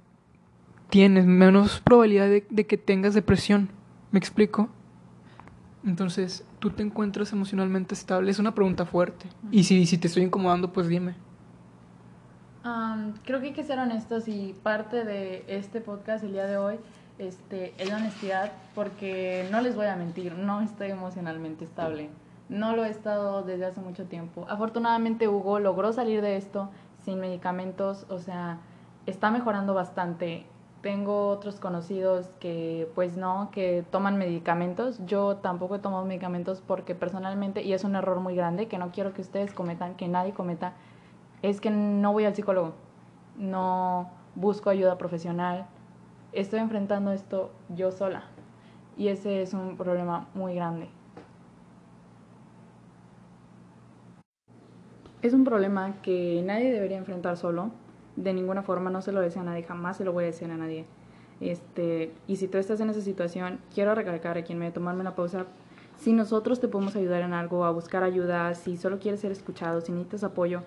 tienes, 0.91 1.26
menos 1.26 1.81
probabilidad 1.81 2.29
de, 2.29 2.67
que 2.67 2.76
tengas 2.76 3.15
depresión. 3.15 3.69
¿Me 4.12 4.19
explico? 4.19 4.69
Entonces, 5.85 6.45
¿tú 6.59 6.71
te 6.71 6.83
encuentras 6.83 7.33
emocionalmente 7.33 7.95
estable? 7.95 8.31
Es 8.31 8.38
una 8.38 8.55
pregunta 8.55 8.87
fuerte. 8.87 9.26
Y 9.50 9.65
si, 9.65 9.87
si 9.87 9.99
te 9.99 10.09
estoy 10.09 10.25
incomodando, 10.25 10.73
pues 10.73 10.88
dime. 10.88 11.15
Um, 12.66 13.12
creo 13.25 13.40
que 13.40 13.49
hay 13.49 13.52
que 13.52 13.62
ser 13.62 13.78
honestos 13.78 14.26
y 14.26 14.52
parte 14.64 15.04
de 15.04 15.44
este 15.46 15.80
podcast 15.80 16.25
el 16.25 16.32
día 16.32 16.46
de 16.46 16.56
hoy 16.56 16.80
este, 17.16 17.73
es 17.78 17.88
la 17.88 17.99
honestidad 17.99 18.50
porque 18.75 19.46
no 19.52 19.61
les 19.61 19.76
voy 19.76 19.87
a 19.87 19.94
mentir, 19.94 20.35
no 20.35 20.61
estoy 20.61 20.90
emocionalmente 20.90 21.64
estable. 21.64 22.11
No 22.49 22.75
lo 22.75 22.85
he 22.85 22.88
estado 22.88 23.42
desde 23.42 23.66
hace 23.66 23.80
mucho 23.80 24.06
tiempo. 24.06 24.46
Afortunadamente 24.49 25.28
Hugo 25.28 25.61
logró 25.61 25.92
salir 25.92 26.23
de 26.23 26.37
esto 26.37 26.68
sin 27.04 27.20
medicamentos, 27.20 28.04
o 28.08 28.18
sea, 28.18 28.58
está 29.06 29.30
mejorando 29.30 29.73
bastante. 29.73 30.44
Tengo 30.80 31.28
otros 31.28 31.61
conocidos 31.61 32.26
que 32.40 32.90
pues 32.96 33.16
no, 33.16 33.50
que 33.52 33.85
toman 33.92 34.18
medicamentos. 34.18 34.99
Yo 35.06 35.37
tampoco 35.37 35.76
he 35.76 35.78
tomado 35.78 36.04
medicamentos 36.04 36.64
porque 36.66 36.96
personalmente, 36.96 37.62
y 37.62 37.75
es 37.75 37.85
un 37.85 37.94
error 37.94 38.18
muy 38.18 38.35
grande 38.35 38.66
que 38.66 38.78
no 38.78 38.90
quiero 38.90 39.12
que 39.12 39.23
ustedes 39.23 39.52
cometan, 39.52 39.94
que 39.94 40.08
nadie 40.08 40.32
cometa, 40.32 40.73
es 41.43 41.61
que 41.61 41.71
no 41.71 42.12
voy 42.12 42.25
al 42.25 42.35
psicólogo, 42.35 42.75
no 43.37 44.11
busco 44.35 44.71
ayuda 44.71 44.99
profesional, 44.99 45.66
estoy 46.33 46.61
enfrentando 46.61 47.12
esto 47.12 47.50
yo 47.69 47.90
sola 47.93 48.25
y 48.97 49.09
ese 49.09 49.43
es 49.43 49.55
un 49.55 49.76
problema 49.76 50.28
muy 50.35 50.55
grande. 50.55 50.88
Es 55.23 55.33
un 55.33 55.45
problema 55.45 55.95
que 56.02 56.43
nadie 56.45 56.71
debería 56.71 56.99
enfrentar 56.99 57.37
solo, 57.37 57.71
de 58.16 58.33
ninguna 58.33 58.62
forma, 58.62 58.90
no 58.90 59.02
se 59.02 59.12
lo 59.12 59.21
deseo 59.21 59.43
a 59.43 59.45
nadie, 59.45 59.62
jamás 59.62 59.97
se 59.97 60.05
lo 60.05 60.12
voy 60.12 60.25
a 60.25 60.26
decir 60.28 60.50
a 60.50 60.57
nadie. 60.57 60.85
Este, 61.40 62.12
y 62.26 62.37
si 62.37 62.49
tú 62.49 62.59
estás 62.59 62.81
en 62.81 62.90
esa 62.90 63.00
situación, 63.00 63.59
quiero 63.75 63.95
recalcar 63.95 64.38
a 64.38 64.45
quien 64.45 64.59
me 64.59 64.71
tomarme 64.71 65.00
una 65.00 65.14
pausa. 65.14 65.47
Si 65.99 66.12
nosotros 66.12 66.61
te 66.61 66.69
podemos 66.69 66.97
ayudar 66.97 67.23
en 67.23 67.33
algo, 67.33 67.64
a 67.64 67.71
buscar 67.71 68.02
ayuda, 68.02 68.55
si 68.55 68.76
solo 68.76 68.99
quieres 68.99 69.21
ser 69.21 69.33
escuchado, 69.33 69.81
si 69.81 69.93
necesitas 69.93 70.25
apoyo, 70.25 70.62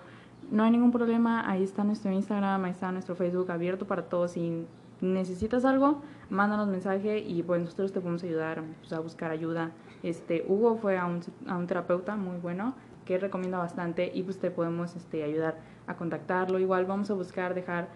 no 0.50 0.64
hay 0.64 0.70
ningún 0.70 0.90
problema, 0.90 1.48
ahí 1.48 1.62
está 1.62 1.84
nuestro 1.84 2.10
Instagram, 2.10 2.64
ahí 2.64 2.72
está 2.72 2.90
nuestro 2.92 3.14
Facebook 3.14 3.50
abierto 3.50 3.86
para 3.86 4.02
todos. 4.02 4.32
Si 4.32 4.66
necesitas 5.00 5.64
algo, 5.64 6.02
mándanos 6.28 6.68
mensaje 6.68 7.18
y 7.18 7.42
pues 7.42 7.60
nosotros 7.62 7.92
te 7.92 8.00
podemos 8.00 8.22
ayudar 8.24 8.62
pues, 8.80 8.92
a 8.92 9.00
buscar 9.00 9.30
ayuda. 9.30 9.70
Este, 10.02 10.44
Hugo 10.48 10.76
fue 10.76 10.98
a 10.98 11.06
un, 11.06 11.20
a 11.46 11.56
un 11.56 11.66
terapeuta 11.66 12.16
muy 12.16 12.38
bueno 12.38 12.74
que 13.04 13.18
recomienda 13.18 13.58
bastante 13.58 14.10
y 14.12 14.22
pues 14.22 14.38
te 14.38 14.50
podemos 14.50 14.94
este, 14.96 15.22
ayudar 15.22 15.58
a 15.86 15.96
contactarlo. 15.96 16.58
Igual 16.58 16.86
vamos 16.86 17.10
a 17.10 17.14
buscar 17.14 17.54
dejar... 17.54 17.88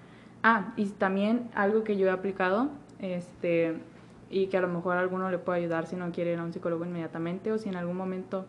Ah, 0.42 0.74
y 0.76 0.86
también 0.86 1.48
algo 1.54 1.84
que 1.84 1.96
yo 1.96 2.06
he 2.06 2.10
aplicado, 2.10 2.68
este, 2.98 3.78
y 4.28 4.48
que 4.48 4.56
a 4.58 4.60
lo 4.60 4.68
mejor 4.68 4.96
alguno 4.96 5.30
le 5.30 5.38
puede 5.38 5.60
ayudar 5.60 5.86
si 5.86 5.96
no 5.96 6.10
quiere 6.12 6.32
ir 6.32 6.38
a 6.38 6.44
un 6.44 6.52
psicólogo 6.52 6.84
inmediatamente 6.84 7.50
o 7.50 7.58
si 7.58 7.68
en 7.68 7.76
algún 7.76 7.96
momento 7.96 8.46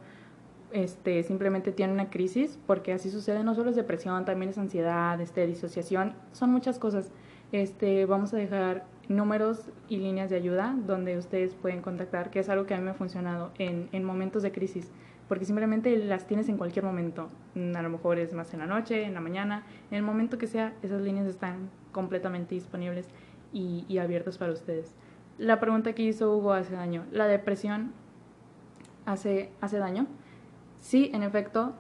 este, 0.76 1.24
simplemente 1.24 1.72
tiene 1.72 1.94
una 1.94 2.10
crisis, 2.10 2.60
porque 2.68 2.92
así 2.92 3.10
sucede, 3.10 3.46
no 3.46 3.56
solo 3.56 3.70
es 3.70 3.78
depresión, 3.78 4.26
también 4.26 4.50
es 4.50 4.58
ansiedad, 4.58 5.20
este, 5.22 5.48
disociación, 5.48 6.14
son 6.34 6.52
muchas 6.52 6.80
cosas. 6.80 7.12
Este, 7.54 8.06
vamos 8.06 8.34
a 8.34 8.38
dejar 8.38 8.86
números 9.08 9.70
y 9.88 9.98
líneas 9.98 10.30
de 10.30 10.36
ayuda 10.36 10.76
donde 10.86 11.18
ustedes 11.18 11.56
pueden 11.56 11.82
contactar, 11.82 12.30
que 12.30 12.40
es 12.40 12.50
algo 12.50 12.66
que 12.66 12.74
a 12.74 12.78
mí 12.78 12.84
me 12.84 12.92
ha 12.92 12.94
funcionado 12.94 13.54
en, 13.58 13.88
en 13.94 14.04
momentos 14.04 14.44
de 14.44 14.52
crisis, 14.52 14.92
porque 15.30 15.46
simplemente 15.46 15.96
las 15.96 16.28
tienes 16.28 16.50
en 16.50 16.58
cualquier 16.58 16.84
momento. 16.84 17.30
A 17.56 17.82
lo 17.82 17.90
mejor 17.90 18.20
es 18.20 18.34
más 18.34 18.54
en 18.54 18.60
la 18.60 18.68
noche, 18.68 19.06
en 19.06 19.14
la 19.14 19.22
mañana, 19.22 19.64
en 19.92 19.98
el 19.98 20.04
momento 20.04 20.38
que 20.38 20.48
sea, 20.48 20.74
esas 20.84 21.02
líneas 21.02 21.26
están 21.26 21.70
completamente 21.94 22.54
disponibles 22.54 23.08
y, 23.54 23.86
y 23.88 24.00
abiertas 24.00 24.38
para 24.38 24.52
ustedes. 24.52 24.94
La 25.38 25.62
pregunta 25.62 25.94
que 25.94 26.04
hizo 26.04 26.36
Hugo 26.36 26.52
hace 26.52 26.74
daño, 26.74 27.06
¿la 27.14 27.28
depresión 27.28 27.94
hace, 29.06 29.52
hace 29.62 29.78
daño? 29.78 30.08
Sí, 30.86 31.10
en 31.16 31.24
efecto, 31.24 31.74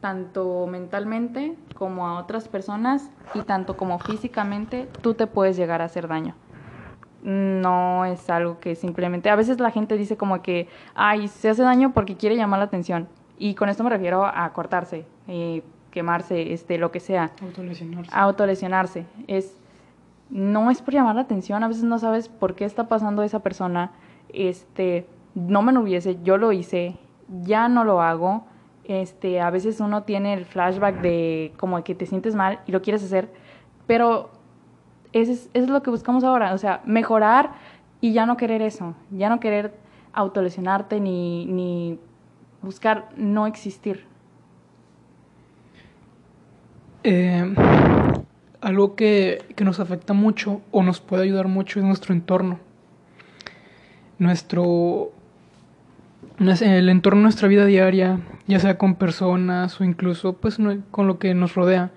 tanto 0.00 0.68
mentalmente 0.68 1.56
como 1.74 2.06
a 2.06 2.20
otras 2.20 2.46
personas 2.46 3.10
y 3.34 3.40
tanto 3.40 3.76
como 3.76 3.98
físicamente, 3.98 4.88
tú 5.02 5.14
te 5.14 5.26
puedes 5.26 5.56
llegar 5.56 5.82
a 5.82 5.86
hacer 5.86 6.06
daño. 6.06 6.36
No 7.24 8.04
es 8.04 8.30
algo 8.30 8.60
que 8.60 8.76
simplemente, 8.76 9.28
a 9.28 9.34
veces 9.34 9.58
la 9.58 9.72
gente 9.72 9.96
dice 9.96 10.16
como 10.16 10.40
que, 10.40 10.68
ay, 10.94 11.26
se 11.26 11.48
hace 11.48 11.64
daño 11.64 11.92
porque 11.92 12.16
quiere 12.16 12.36
llamar 12.36 12.60
la 12.60 12.66
atención. 12.66 13.08
Y 13.38 13.56
con 13.56 13.70
esto 13.70 13.82
me 13.82 13.90
refiero 13.90 14.24
a 14.24 14.52
cortarse, 14.52 15.04
eh, 15.26 15.64
quemarse, 15.90 16.52
este, 16.52 16.78
lo 16.78 16.92
que 16.92 17.00
sea. 17.00 17.32
Autolesionarse. 17.42 18.10
Autolesionarse. 18.14 19.06
Es, 19.26 19.56
no 20.30 20.70
es 20.70 20.80
por 20.80 20.94
llamar 20.94 21.16
la 21.16 21.22
atención, 21.22 21.64
a 21.64 21.68
veces 21.68 21.82
no 21.82 21.98
sabes 21.98 22.28
por 22.28 22.54
qué 22.54 22.66
está 22.66 22.86
pasando 22.86 23.24
esa 23.24 23.40
persona. 23.40 23.90
Este, 24.28 25.08
no 25.34 25.60
me 25.62 25.76
hubiese, 25.76 26.22
yo 26.22 26.36
lo 26.38 26.52
hice, 26.52 27.00
ya 27.42 27.68
no 27.68 27.84
lo 27.84 28.02
hago. 28.02 28.44
Este, 28.84 29.40
a 29.40 29.50
veces 29.50 29.80
uno 29.80 30.04
tiene 30.04 30.32
el 30.32 30.46
flashback 30.46 31.02
de 31.02 31.52
como 31.58 31.82
que 31.84 31.94
te 31.94 32.06
sientes 32.06 32.34
mal 32.34 32.60
y 32.66 32.72
lo 32.72 32.80
quieres 32.80 33.04
hacer, 33.04 33.28
pero 33.86 34.30
eso 35.12 35.32
es, 35.32 35.50
es 35.52 35.68
lo 35.68 35.82
que 35.82 35.90
buscamos 35.90 36.24
ahora, 36.24 36.54
o 36.54 36.58
sea, 36.58 36.80
mejorar 36.86 37.52
y 38.00 38.14
ya 38.14 38.24
no 38.24 38.38
querer 38.38 38.62
eso, 38.62 38.94
ya 39.10 39.28
no 39.28 39.40
querer 39.40 39.74
autolesionarte 40.14 41.00
ni, 41.00 41.44
ni 41.44 41.98
buscar 42.62 43.10
no 43.16 43.46
existir. 43.46 44.06
Eh, 47.04 47.54
algo 48.60 48.96
que, 48.96 49.44
que 49.54 49.64
nos 49.64 49.80
afecta 49.80 50.14
mucho 50.14 50.60
o 50.70 50.82
nos 50.82 51.00
puede 51.00 51.24
ayudar 51.24 51.48
mucho 51.48 51.78
es 51.78 51.84
nuestro 51.84 52.14
entorno. 52.14 52.58
Nuestro 54.18 55.12
el 56.38 56.88
entorno 56.88 57.18
de 57.18 57.22
nuestra 57.24 57.48
vida 57.48 57.66
diaria, 57.66 58.20
ya 58.46 58.60
sea 58.60 58.78
con 58.78 58.94
personas 58.94 59.80
o 59.80 59.84
incluso 59.84 60.34
pues 60.34 60.58
con 60.90 61.06
lo 61.06 61.18
que 61.18 61.34
nos 61.34 61.54
rodea, 61.54 61.90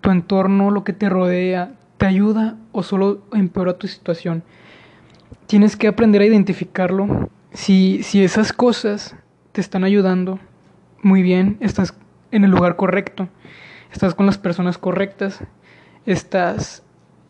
tu 0.00 0.10
entorno, 0.10 0.70
lo 0.70 0.84
que 0.84 0.92
te 0.92 1.08
rodea, 1.08 1.72
te 1.96 2.06
ayuda 2.06 2.56
o 2.72 2.82
solo 2.82 3.24
empeora 3.32 3.76
tu 3.76 3.88
situación. 3.88 4.44
Tienes 5.46 5.76
que 5.76 5.88
aprender 5.88 6.22
a 6.22 6.26
identificarlo. 6.26 7.28
Si, 7.52 8.02
si 8.02 8.22
esas 8.22 8.52
cosas 8.52 9.16
te 9.52 9.60
están 9.60 9.82
ayudando, 9.82 10.38
muy 11.02 11.22
bien, 11.22 11.56
estás 11.60 11.94
en 12.30 12.44
el 12.44 12.50
lugar 12.50 12.76
correcto, 12.76 13.28
estás 13.92 14.14
con 14.14 14.26
las 14.26 14.38
personas 14.38 14.78
correctas, 14.78 15.40
estás, 16.06 16.84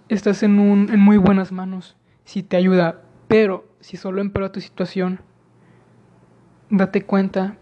estás 0.09 0.43
en, 0.43 0.59
un, 0.59 0.91
en 0.93 1.01
muy 1.01 1.17
buenas 1.17 1.53
manos, 1.53 1.97
si 2.25 2.43
te 2.43 2.57
ayuda, 2.57 3.03
pero 3.27 3.67
si 3.81 3.97
solo 3.97 4.21
empeora 4.21 4.53
tu 4.53 4.61
situación, 4.61 5.21
date 6.71 7.03
cuenta, 7.03 7.57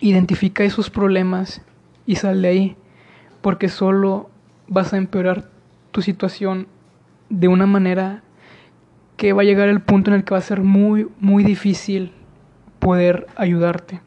identifica 0.00 0.64
esos 0.64 0.90
problemas 0.90 1.62
y 2.06 2.16
sal 2.16 2.42
de 2.42 2.48
ahí, 2.48 2.76
porque 3.40 3.68
solo 3.68 4.30
vas 4.68 4.92
a 4.92 4.96
empeorar 4.96 5.50
tu 5.90 6.02
situación 6.02 6.66
de 7.28 7.48
una 7.48 7.66
manera 7.66 8.22
que 9.16 9.32
va 9.32 9.42
a 9.42 9.44
llegar 9.44 9.68
el 9.68 9.80
punto 9.80 10.10
en 10.10 10.16
el 10.16 10.24
que 10.24 10.34
va 10.34 10.38
a 10.38 10.42
ser 10.42 10.60
muy, 10.60 11.08
muy 11.20 11.44
difícil 11.44 12.12
poder 12.78 13.26
ayudarte. 13.36 14.00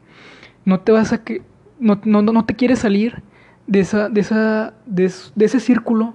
No 0.64 0.80
te 0.80 0.92
vas 0.92 1.12
a 1.12 1.24
que 1.24 1.42
no, 1.80 2.00
no, 2.04 2.22
no 2.22 2.44
te 2.44 2.56
quieres 2.56 2.80
salir 2.80 3.22
de 3.66 3.80
esa, 3.80 4.08
de 4.08 4.20
esa, 4.20 4.74
de, 4.86 5.12
de 5.34 5.44
ese 5.44 5.60
círculo 5.60 6.14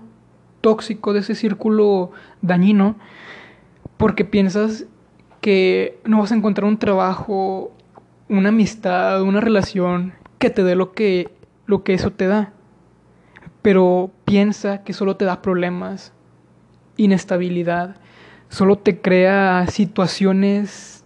tóxico, 0.61 1.13
de 1.13 1.19
ese 1.19 1.35
círculo 1.35 2.11
dañino, 2.41 2.95
porque 3.97 4.25
piensas 4.25 4.85
que 5.41 5.99
no 6.05 6.19
vas 6.19 6.31
a 6.31 6.35
encontrar 6.35 6.65
un 6.65 6.77
trabajo, 6.77 7.71
una 8.33 8.49
amistad, 8.49 9.21
una 9.21 9.39
relación 9.39 10.13
que 10.39 10.49
te 10.49 10.63
dé 10.63 10.75
lo 10.75 10.93
que, 10.93 11.29
lo 11.65 11.83
que 11.83 11.93
eso 11.93 12.11
te 12.11 12.27
da. 12.27 12.51
Pero 13.61 14.11
piensa 14.25 14.83
que 14.83 14.93
solo 14.93 15.15
te 15.15 15.25
da 15.25 15.41
problemas, 15.41 16.13
inestabilidad, 16.97 17.97
solo 18.49 18.77
te 18.77 18.99
crea 18.99 19.67
situaciones 19.67 21.05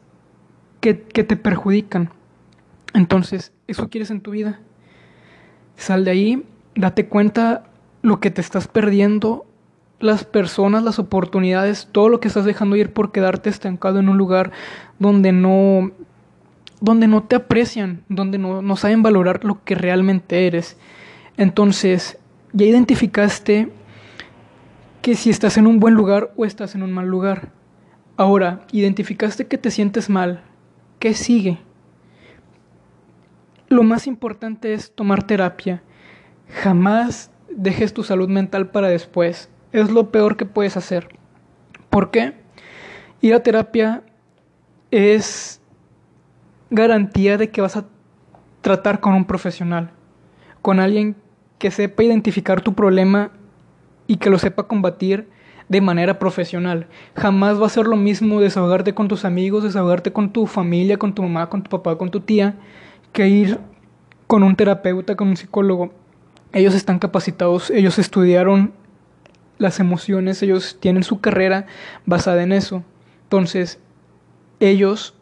que, 0.80 1.02
que 1.02 1.24
te 1.24 1.36
perjudican. 1.36 2.10
Entonces, 2.94 3.54
¿eso 3.68 3.90
quieres 3.90 4.10
en 4.10 4.22
tu 4.22 4.32
vida? 4.32 4.62
Sal 5.76 6.06
de 6.06 6.12
ahí, 6.12 6.46
date 6.76 7.08
cuenta 7.08 7.66
lo 8.02 8.20
que 8.20 8.32
te 8.32 8.42
estás 8.42 8.68
perdiendo, 8.68 9.46
las 10.00 10.24
personas, 10.24 10.84
las 10.84 10.98
oportunidades, 10.98 11.90
todo 11.92 12.10
lo 12.10 12.20
que 12.20 12.30
estás 12.30 12.46
dejando 12.46 12.76
ir 12.76 12.94
por 12.94 13.12
quedarte 13.12 13.50
estancado 13.50 14.00
en 14.00 14.10
un 14.10 14.18
lugar 14.18 14.52
donde 15.00 15.32
no 15.32 15.92
donde 16.80 17.08
no 17.08 17.24
te 17.24 17.36
aprecian, 17.36 18.04
donde 18.10 18.38
no, 18.38 18.62
no 18.62 18.76
saben 18.76 19.04
valorar 19.04 19.44
lo 19.44 19.64
que 19.64 19.76
realmente 19.76 20.48
eres. 20.48 20.78
Entonces, 21.38 22.18
ya 22.54 22.66
identificaste 22.66 23.70
que 25.02 25.16
si 25.16 25.30
estás 25.30 25.58
en 25.58 25.68
un 25.68 25.80
buen 25.80 25.94
lugar 25.94 26.34
o 26.36 26.46
estás 26.46 26.76
en 26.76 26.84
un 26.84 26.92
mal 26.92 27.08
lugar. 27.08 27.52
Ahora, 28.18 28.66
identificaste 28.72 29.48
que 29.48 29.58
te 29.58 29.72
sientes 29.72 30.10
mal. 30.10 30.44
¿Qué 31.00 31.14
sigue? 31.14 31.60
Lo 33.70 33.84
más 33.84 34.08
importante 34.08 34.74
es 34.74 34.94
tomar 34.94 35.24
terapia. 35.24 35.84
Jamás 36.64 37.32
dejes 37.50 37.94
tu 37.94 38.04
salud 38.04 38.30
mental 38.30 38.72
para 38.72 38.88
después. 38.88 39.50
Es 39.72 39.92
lo 39.92 40.12
peor 40.12 40.38
que 40.38 40.46
puedes 40.46 40.78
hacer. 40.78 41.10
¿Por 41.90 42.12
qué? 42.12 42.34
Ir 43.22 43.34
a 43.34 43.44
terapia 43.44 44.04
es 44.92 45.57
garantía 46.70 47.38
de 47.38 47.50
que 47.50 47.62
vas 47.62 47.78
a 47.78 47.86
tratar 48.62 49.00
con 49.00 49.14
un 49.14 49.26
profesional, 49.26 49.92
con 50.62 50.80
alguien 50.80 51.16
que 51.58 51.72
sepa 51.72 52.04
identificar 52.04 52.62
tu 52.62 52.74
problema 52.74 53.32
y 54.08 54.18
que 54.18 54.30
lo 54.30 54.40
sepa 54.40 54.68
combatir 54.68 55.28
de 55.70 55.82
manera 55.82 56.20
profesional. 56.20 56.88
Jamás 57.16 57.62
va 57.62 57.66
a 57.66 57.70
ser 57.70 57.88
lo 57.88 57.96
mismo 57.96 58.40
desahogarte 58.40 58.94
con 58.94 59.08
tus 59.08 59.26
amigos, 59.26 59.64
desahogarte 59.64 60.14
con 60.14 60.32
tu 60.32 60.48
familia, 60.48 60.98
con 60.98 61.14
tu 61.14 61.24
mamá, 61.24 61.50
con 61.50 61.64
tu 61.64 61.70
papá, 61.70 61.98
con 61.98 62.10
tu 62.10 62.22
tía, 62.22 62.56
que 63.12 63.28
ir 63.28 63.60
con 64.28 64.44
un 64.44 64.56
terapeuta, 64.56 65.16
con 65.16 65.30
un 65.30 65.38
psicólogo. 65.38 65.92
Ellos 66.54 66.74
están 66.74 67.00
capacitados, 67.00 67.70
ellos 67.70 68.00
estudiaron 68.00 68.74
las 69.58 69.80
emociones, 69.80 70.42
ellos 70.44 70.78
tienen 70.80 71.04
su 71.04 71.20
carrera 71.20 71.66
basada 72.06 72.44
en 72.44 72.54
eso. 72.54 72.84
Entonces, 73.24 73.80
ellos 74.60 75.17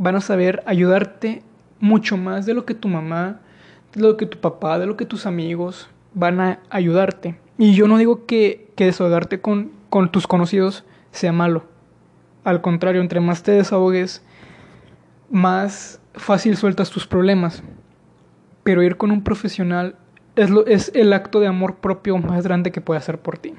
van 0.00 0.16
a 0.16 0.22
saber 0.22 0.62
ayudarte 0.64 1.42
mucho 1.78 2.16
más 2.16 2.46
de 2.46 2.54
lo 2.54 2.64
que 2.64 2.72
tu 2.72 2.88
mamá, 2.88 3.40
de 3.92 4.00
lo 4.00 4.16
que 4.16 4.24
tu 4.24 4.38
papá, 4.38 4.78
de 4.78 4.86
lo 4.86 4.96
que 4.96 5.04
tus 5.04 5.26
amigos 5.26 5.90
van 6.14 6.40
a 6.40 6.60
ayudarte. 6.70 7.38
Y 7.58 7.74
yo 7.74 7.86
no 7.86 7.98
digo 7.98 8.24
que, 8.24 8.72
que 8.76 8.86
desahogarte 8.86 9.42
con, 9.42 9.72
con 9.90 10.10
tus 10.10 10.26
conocidos 10.26 10.84
sea 11.10 11.32
malo. 11.32 11.66
Al 12.44 12.62
contrario, 12.62 13.02
entre 13.02 13.20
más 13.20 13.42
te 13.42 13.52
desahogues, 13.52 14.24
más 15.30 16.00
fácil 16.14 16.56
sueltas 16.56 16.88
tus 16.88 17.06
problemas. 17.06 17.62
Pero 18.62 18.82
ir 18.82 18.96
con 18.96 19.10
un 19.10 19.22
profesional 19.22 19.96
es, 20.34 20.48
lo, 20.48 20.66
es 20.66 20.90
el 20.94 21.12
acto 21.12 21.40
de 21.40 21.46
amor 21.46 21.76
propio 21.76 22.16
más 22.16 22.42
grande 22.42 22.72
que 22.72 22.80
puede 22.80 22.96
hacer 22.96 23.18
por 23.18 23.36
ti. 23.36 23.52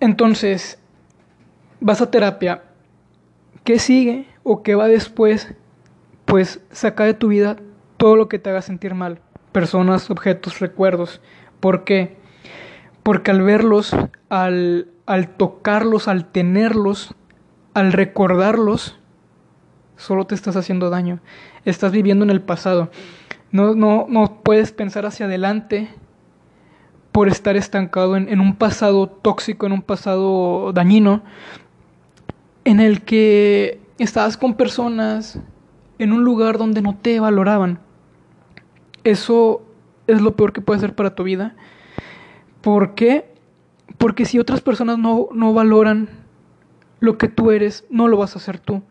Entonces, 0.00 0.80
vas 1.78 2.00
a 2.00 2.10
terapia. 2.10 2.64
¿Qué 3.64 3.78
sigue 3.78 4.26
o 4.42 4.62
qué 4.62 4.74
va 4.74 4.88
después? 4.88 5.54
Pues 6.26 6.60
saca 6.70 7.04
de 7.04 7.14
tu 7.14 7.28
vida 7.28 7.56
todo 7.96 8.14
lo 8.14 8.28
que 8.28 8.38
te 8.38 8.50
haga 8.50 8.60
sentir 8.60 8.94
mal. 8.94 9.20
Personas, 9.52 10.10
objetos, 10.10 10.60
recuerdos. 10.60 11.22
¿Por 11.60 11.84
qué? 11.84 12.18
Porque 13.02 13.30
al 13.30 13.40
verlos, 13.40 13.96
al, 14.28 14.88
al 15.06 15.28
tocarlos, 15.28 16.08
al 16.08 16.26
tenerlos, 16.26 17.14
al 17.72 17.92
recordarlos, 17.92 18.98
solo 19.96 20.26
te 20.26 20.34
estás 20.34 20.56
haciendo 20.56 20.90
daño. 20.90 21.20
Estás 21.64 21.92
viviendo 21.92 22.24
en 22.24 22.30
el 22.30 22.42
pasado. 22.42 22.90
No, 23.50 23.74
no, 23.74 24.04
no 24.10 24.42
puedes 24.42 24.72
pensar 24.72 25.06
hacia 25.06 25.24
adelante 25.24 25.88
por 27.12 27.28
estar 27.28 27.56
estancado 27.56 28.16
en, 28.16 28.28
en, 28.28 28.40
un 28.40 28.56
pasado 28.56 29.08
tóxico, 29.08 29.66
en 29.66 29.72
un 29.72 29.82
pasado 29.82 30.72
dañino, 30.72 31.22
en 32.64 32.80
el 32.80 33.02
que 33.02 33.80
estabas 33.98 34.36
con 34.36 34.54
personas 34.54 35.38
en 35.98 36.12
un 36.12 36.24
lugar 36.24 36.58
donde 36.58 36.82
no 36.82 36.96
te 36.96 37.20
valoraban. 37.20 37.78
Eso 39.04 39.62
es 40.06 40.20
lo 40.20 40.34
peor 40.36 40.52
que 40.52 40.60
puede 40.60 40.80
ser 40.80 40.94
para 40.94 41.14
tu 41.14 41.24
vida. 41.24 41.54
¿Por 42.62 42.94
qué? 42.94 43.32
Porque 43.98 44.24
si 44.24 44.38
otras 44.38 44.60
personas 44.60 44.98
no, 44.98 45.28
no 45.32 45.52
valoran 45.52 46.08
lo 47.00 47.18
que 47.18 47.28
tú 47.28 47.50
eres, 47.50 47.84
no 47.90 48.08
lo 48.08 48.16
vas 48.16 48.34
a 48.34 48.38
hacer 48.38 48.58
tú. 48.58 48.82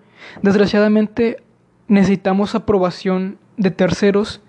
Desgraciadamente 0.41 1.43
necesitamos 1.87 2.55
aprobación 2.55 3.37
de 3.57 3.71
terceros 3.71 4.41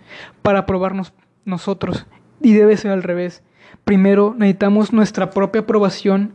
para 0.42 0.60
aprobarnos 0.60 1.12
nosotros 1.44 2.06
y 2.40 2.52
debe 2.52 2.76
ser 2.76 2.92
al 2.92 3.02
revés. 3.02 3.42
Primero 3.84 4.34
necesitamos 4.36 4.92
nuestra 4.92 5.30
propia 5.30 5.62
aprobación 5.62 6.34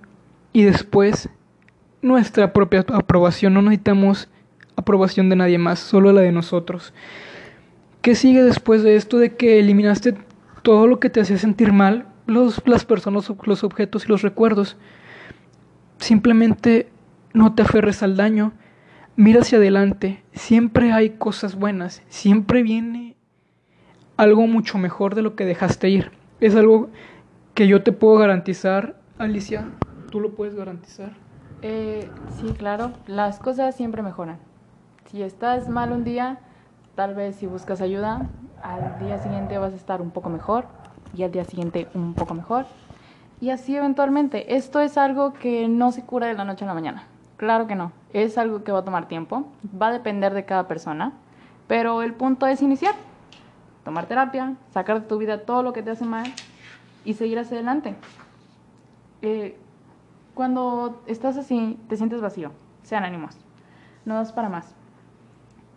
y 0.51 0.63
después 0.63 1.29
nuestra 2.01 2.53
propia 2.53 2.85
aprobación. 2.93 3.53
No 3.53 3.61
necesitamos 3.61 4.29
aprobación 4.75 5.29
de 5.29 5.35
nadie 5.35 5.57
más, 5.57 5.79
solo 5.79 6.11
la 6.13 6.21
de 6.21 6.31
nosotros. 6.31 6.93
¿Qué 8.01 8.15
sigue 8.15 8.43
después 8.43 8.83
de 8.83 8.95
esto 8.95 9.17
de 9.17 9.35
que 9.35 9.59
eliminaste 9.59 10.15
todo 10.61 10.87
lo 10.87 10.99
que 10.99 11.09
te 11.09 11.21
hacía 11.21 11.37
sentir 11.37 11.73
mal? 11.73 12.07
Los, 12.25 12.61
las 12.65 12.85
personas, 12.85 13.31
los 13.43 13.63
objetos 13.63 14.05
y 14.05 14.07
los 14.07 14.21
recuerdos. 14.21 14.77
Simplemente 15.97 16.89
no 17.33 17.53
te 17.55 17.63
aferres 17.63 18.03
al 18.03 18.15
daño. 18.15 18.53
Mira 19.15 19.41
hacia 19.41 19.57
adelante. 19.57 20.23
Siempre 20.33 20.93
hay 20.93 21.11
cosas 21.11 21.55
buenas. 21.55 22.03
Siempre 22.07 22.63
viene 22.63 23.17
algo 24.15 24.47
mucho 24.47 24.77
mejor 24.77 25.15
de 25.15 25.21
lo 25.21 25.35
que 25.35 25.45
dejaste 25.45 25.89
ir. 25.89 26.11
Es 26.39 26.55
algo 26.55 26.89
que 27.53 27.67
yo 27.67 27.83
te 27.83 27.91
puedo 27.91 28.17
garantizar, 28.17 28.99
Alicia, 29.17 29.67
¿tú 30.11 30.21
lo 30.21 30.31
puedes 30.35 30.55
garantizar? 30.55 31.11
Eh, 31.61 32.09
sí, 32.39 32.53
claro, 32.57 32.91
las 33.05 33.39
cosas 33.39 33.75
siempre 33.75 34.01
mejoran. 34.01 34.37
Si 35.05 35.23
estás 35.23 35.67
mal 35.67 35.91
un 35.91 36.03
día, 36.03 36.39
tal 36.95 37.15
vez 37.15 37.35
si 37.35 37.47
buscas 37.47 37.81
ayuda, 37.81 38.27
al 38.61 38.99
día 38.99 39.17
siguiente 39.17 39.57
vas 39.57 39.73
a 39.73 39.75
estar 39.75 40.01
un 40.01 40.11
poco 40.11 40.29
mejor 40.29 40.65
y 41.13 41.23
al 41.23 41.31
día 41.31 41.43
siguiente 41.43 41.87
un 41.93 42.13
poco 42.13 42.33
mejor. 42.33 42.65
Y 43.41 43.49
así 43.49 43.75
eventualmente. 43.75 44.55
Esto 44.55 44.79
es 44.81 44.97
algo 44.97 45.33
que 45.33 45.67
no 45.67 45.91
se 45.91 46.03
cura 46.03 46.27
de 46.27 46.33
la 46.33 46.43
noche 46.43 46.65
a 46.65 46.67
la 46.67 46.73
mañana. 46.73 47.03
Claro 47.37 47.67
que 47.67 47.75
no. 47.75 47.93
Es 48.11 48.37
algo 48.37 48.63
que 48.63 48.71
va 48.71 48.79
a 48.79 48.85
tomar 48.85 49.07
tiempo. 49.07 49.45
Va 49.81 49.87
a 49.87 49.91
depender 49.93 50.33
de 50.33 50.45
cada 50.45 50.67
persona. 50.67 51.13
Pero 51.67 52.01
el 52.01 52.13
punto 52.13 52.47
es 52.47 52.61
iniciar. 52.61 52.95
Tomar 53.85 54.07
terapia, 54.07 54.55
sacar 54.73 55.01
de 55.01 55.07
tu 55.07 55.17
vida 55.17 55.45
todo 55.45 55.63
lo 55.63 55.71
que 55.71 55.81
te 55.81 55.91
hace 55.91 56.05
mal 56.05 56.33
y 57.05 57.13
seguir 57.13 57.39
hacia 57.39 57.55
adelante. 57.55 57.95
Eh, 59.21 59.57
cuando 60.39 61.01
estás 61.05 61.35
así, 61.35 61.77
te 61.89 61.97
sientes 61.97 62.21
vacío, 62.21 62.53
sean 62.83 63.03
ánimos, 63.03 63.37
no 64.05 64.13
das 64.13 64.31
para 64.31 64.47
más. 64.47 64.73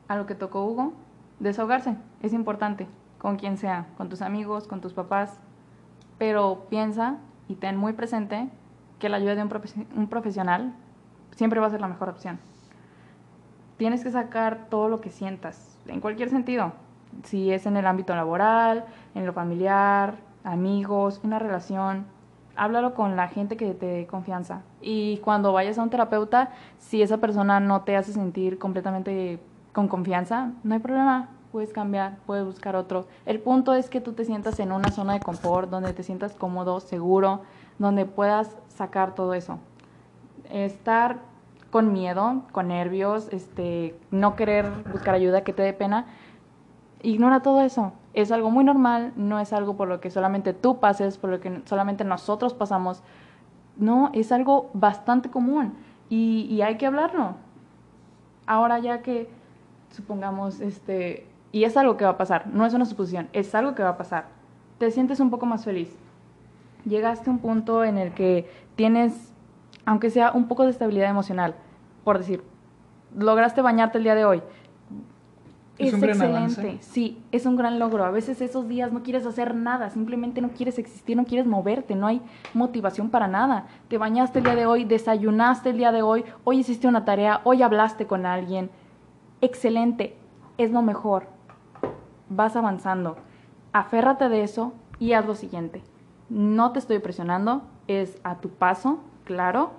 A 0.07 0.15
lo 0.15 0.25
que 0.25 0.37
tocó 0.37 0.65
Hugo, 0.65 0.93
desahogarse, 1.41 1.97
es 2.23 2.33
importante, 2.33 2.87
con 3.19 3.35
quien 3.35 3.57
sea, 3.57 3.89
con 3.97 4.09
tus 4.09 4.23
amigos, 4.23 4.69
con 4.69 4.81
tus 4.81 4.93
papás, 4.93 5.41
pero 6.17 6.69
piensa 6.71 7.19
y 7.49 7.57
ten 7.57 7.77
muy 7.77 7.93
presente 7.93 8.51
que 9.01 9.09
la 9.09 9.17
ayuda 9.17 9.35
de 9.35 9.43
un, 9.43 10.07
profesional 10.07 10.73
siempre 11.35 11.59
va 11.59 11.67
a 11.67 11.71
ser 11.71 11.81
la 11.81 11.89
mejor 11.89 12.09
opción. 12.09 12.39
Tienes 13.79 14.05
que 14.05 14.13
sacar 14.13 14.69
todo 14.71 14.89
lo 14.89 15.01
que 15.01 15.11
sientas, 15.11 15.77
en 15.89 16.01
cualquier 16.01 16.31
sentido, 16.31 16.73
si 17.25 17.51
es 17.51 17.67
en 17.67 17.77
el 17.77 17.87
ámbito 17.89 18.15
laboral, 18.15 18.85
en 19.17 19.27
lo 19.27 19.33
familiar, 19.33 20.19
amigos, 20.45 21.21
una 21.25 21.41
relación, 21.41 22.07
háblalo 22.57 22.95
con 22.95 23.17
la 23.17 23.29
gente 23.29 23.57
que 23.57 23.75
te 23.75 23.87
dé 23.87 24.07
confianza. 24.07 24.63
Y 24.81 25.19
cuando 25.19 25.53
vayas 25.53 25.79
a 25.79 25.83
un 25.83 25.91
terapeuta, 25.91 26.51
si 26.79 27.03
esa 27.03 27.19
persona 27.19 27.61
no 27.61 27.83
te 27.83 27.97
hace 27.97 28.13
sentir 28.13 28.59
completamente 28.59 29.41
con 29.73 29.89
confianza, 29.89 30.53
no 30.63 30.75
hay 30.75 30.81
problema, 30.81 31.29
puedes 31.51 31.73
cambiar, 31.73 32.17
puedes 32.27 32.45
buscar 32.45 32.77
otro. 32.77 33.07
El 33.27 33.41
punto 33.41 33.75
es 33.75 33.89
que 33.89 34.01
tú 34.01 34.13
te 34.13 34.25
sientas 34.25 34.59
en 34.61 34.73
una 34.73 34.91
zona 34.91 35.15
de 35.15 35.21
confort, 35.21 35.71
donde 35.71 35.93
te 35.93 36.03
sientas 36.03 36.35
cómodo, 36.35 36.81
seguro, 36.81 37.43
donde 37.79 38.07
puedas 38.07 38.57
sacar 38.69 39.15
todo 39.15 39.35
eso. 39.35 39.59
Estar 40.51 41.21
con 41.71 41.93
miedo, 41.93 42.43
con 42.53 42.69
nervios, 42.69 43.29
este, 43.33 43.99
no 44.11 44.37
querer 44.37 44.71
buscar 44.93 45.15
ayuda, 45.15 45.43
que 45.43 45.53
te 45.53 45.63
dé 45.63 45.73
pena, 45.73 46.07
ignora 47.03 47.41
todo 47.41 47.63
eso. 47.63 47.93
Es 48.15 48.31
algo 48.31 48.51
muy 48.51 48.65
normal, 48.65 49.13
no 49.17 49.41
es 49.41 49.53
algo 49.53 49.77
por 49.77 49.89
lo 49.89 50.01
que 50.01 50.11
solamente 50.11 50.53
tú 50.53 50.81
pases, 50.81 51.19
por 51.19 51.31
lo 51.31 51.41
que 51.41 51.63
solamente 51.65 52.05
nosotros 52.05 52.55
pasamos. 52.55 53.03
No, 53.77 54.11
es 54.13 54.33
algo 54.33 54.71
bastante 54.75 55.31
común 55.31 55.75
y, 56.11 56.61
hay 56.61 56.77
que 56.77 56.87
hablarlo. 56.87 57.37
Ahora 58.47 58.79
ya 58.79 59.01
que, 59.01 59.31
supongamos, 59.91 60.61
este, 60.61 61.27
y 61.53 61.65
es 61.65 61.77
algo 61.77 61.97
que 61.97 62.05
va 62.05 62.11
a 62.11 62.17
pasar, 62.19 62.47
no 62.49 62.67
es 62.67 62.75
una 62.75 62.85
suposición, 62.85 63.29
es 63.33 63.55
algo 63.55 63.75
que 63.75 63.83
va 63.83 63.91
a 63.91 63.97
pasar. 63.97 64.27
Te 64.79 64.91
sientes 64.91 65.21
un 65.21 65.31
poco 65.31 65.47
más 65.47 65.65
feliz. 65.65 65.97
Llegaste 66.85 67.31
a 67.31 67.33
un 67.33 67.39
punto 67.39 67.85
en 67.85 67.97
el 67.97 68.13
que 68.13 68.51
tienes, 68.77 69.33
aunque 69.87 70.11
sea 70.11 70.33
un 70.33 70.49
poco 70.49 70.65
de 70.65 70.71
estabilidad 70.71 71.09
emocional, 71.09 71.55
por 72.05 72.19
decir, 72.19 72.43
lograste 73.17 73.63
bañarte 73.63 73.99
el 73.99 74.05
día 74.05 74.15
de 74.15 74.25
hoy. 74.25 74.43
Es, 75.87 75.95
excelente, 75.95 76.79
sí, 76.81 77.23
es 77.33 77.47
un 77.47 77.57
gran 77.57 77.79
logro. 77.79 78.05
A 78.05 78.11
veces 78.11 78.41
esos 78.41 78.69
días 78.69 78.93
no 78.93 79.03
quieres 79.03 79.27
hacer 79.27 79.55
nada, 79.55 79.91
simplemente 79.91 80.41
no 80.41 80.51
quieres 80.51 80.79
existir, 80.79 81.17
no 81.17 81.25
quieres 81.25 81.47
moverte, 81.47 81.95
no 81.95 82.07
hay 82.07 82.23
motivación 82.55 83.11
para 83.11 83.29
nada. 83.29 83.67
Te 83.89 83.99
bañaste 83.99 84.39
el 84.39 84.45
día 84.45 84.55
de 84.55 84.67
hoy, 84.67 84.85
desayunaste 84.85 85.71
el 85.71 85.79
día 85.79 85.93
de 85.93 86.03
hoy, 86.03 86.25
hoy 86.45 86.59
hiciste 86.59 86.87
una 86.87 87.05
tarea, 87.05 87.41
hoy 87.45 87.63
hablaste 87.63 88.07
con 88.07 88.27
alguien. 88.27 88.71
Excelente, 89.41 90.17
es 90.59 90.71
lo 90.71 90.83
mejor 90.83 91.27
vas 92.29 92.57
avanzando. 92.57 93.17
Aférrate 93.73 94.29
de 94.29 94.43
eso 94.43 94.73
y 94.99 95.13
haz 95.13 95.27
lo 95.27 95.35
siguiente. 95.35 95.83
No 96.29 96.73
te 96.73 96.79
estoy 96.79 96.99
presionando, 96.99 97.63
es 97.89 98.19
a 98.25 98.37
tu 98.37 98.51
paso, 98.51 99.01
claro, 99.25 99.73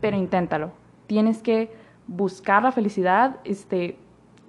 pero 0.00 0.16
inténtalo. 0.16 0.72
Tienes 1.06 1.42
que 1.42 1.72
buscar 2.06 2.62
la 2.62 2.72
felicidad. 2.72 3.36
Este, 3.44 3.98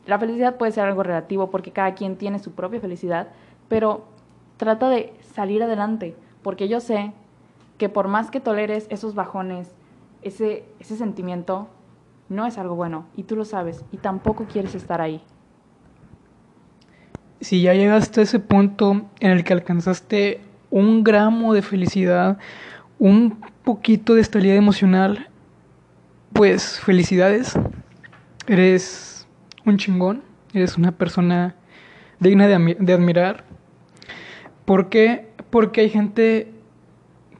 la 0.05 0.19
felicidad 0.19 0.57
puede 0.57 0.71
ser 0.71 0.85
algo 0.85 1.03
relativo 1.03 1.49
porque 1.49 1.71
cada 1.71 1.95
quien 1.95 2.15
tiene 2.15 2.39
su 2.39 2.51
propia 2.51 2.79
felicidad, 2.79 3.29
pero 3.67 4.05
trata 4.57 4.89
de 4.89 5.13
salir 5.33 5.63
adelante, 5.63 6.15
porque 6.41 6.67
yo 6.67 6.79
sé 6.79 7.11
que 7.77 7.89
por 7.89 8.07
más 8.07 8.31
que 8.31 8.39
toleres 8.39 8.87
esos 8.89 9.15
bajones, 9.15 9.73
ese, 10.21 10.65
ese 10.79 10.95
sentimiento, 10.95 11.67
no 12.29 12.45
es 12.45 12.57
algo 12.57 12.75
bueno, 12.75 13.05
y 13.15 13.23
tú 13.23 13.35
lo 13.35 13.45
sabes, 13.45 13.83
y 13.91 13.97
tampoco 13.97 14.45
quieres 14.45 14.75
estar 14.75 15.01
ahí 15.01 15.21
si 17.45 17.61
ya 17.61 17.73
llegaste 17.73 18.21
a 18.21 18.23
ese 18.23 18.39
punto 18.39 19.05
en 19.19 19.31
el 19.31 19.43
que 19.43 19.53
alcanzaste 19.53 20.41
un 20.71 21.03
gramo 21.03 21.53
de 21.53 21.61
felicidad, 21.61 22.39
un 22.97 23.39
poquito 23.63 24.15
de 24.15 24.21
estabilidad 24.21 24.57
emocional, 24.57 25.27
pues 26.33 26.79
felicidades. 26.79 27.53
Eres 28.47 29.24
un 29.65 29.77
chingón, 29.77 30.23
eres 30.53 30.77
una 30.77 30.91
persona 30.91 31.55
digna 32.19 32.47
de, 32.47 32.93
admirar. 32.93 33.43
¿Por 34.65 34.89
qué? 34.89 35.27
Porque 35.49 35.81
hay 35.81 35.89
gente 35.89 36.51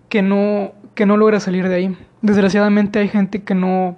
que 0.10 0.22
no, 0.22 0.74
que 0.94 1.06
no 1.06 1.18
logra 1.18 1.40
salir 1.40 1.68
de 1.68 1.76
ahí. 1.76 1.98
Desgraciadamente 2.22 3.00
hay 3.00 3.08
gente 3.08 3.44
que 3.44 3.56
no, 3.56 3.98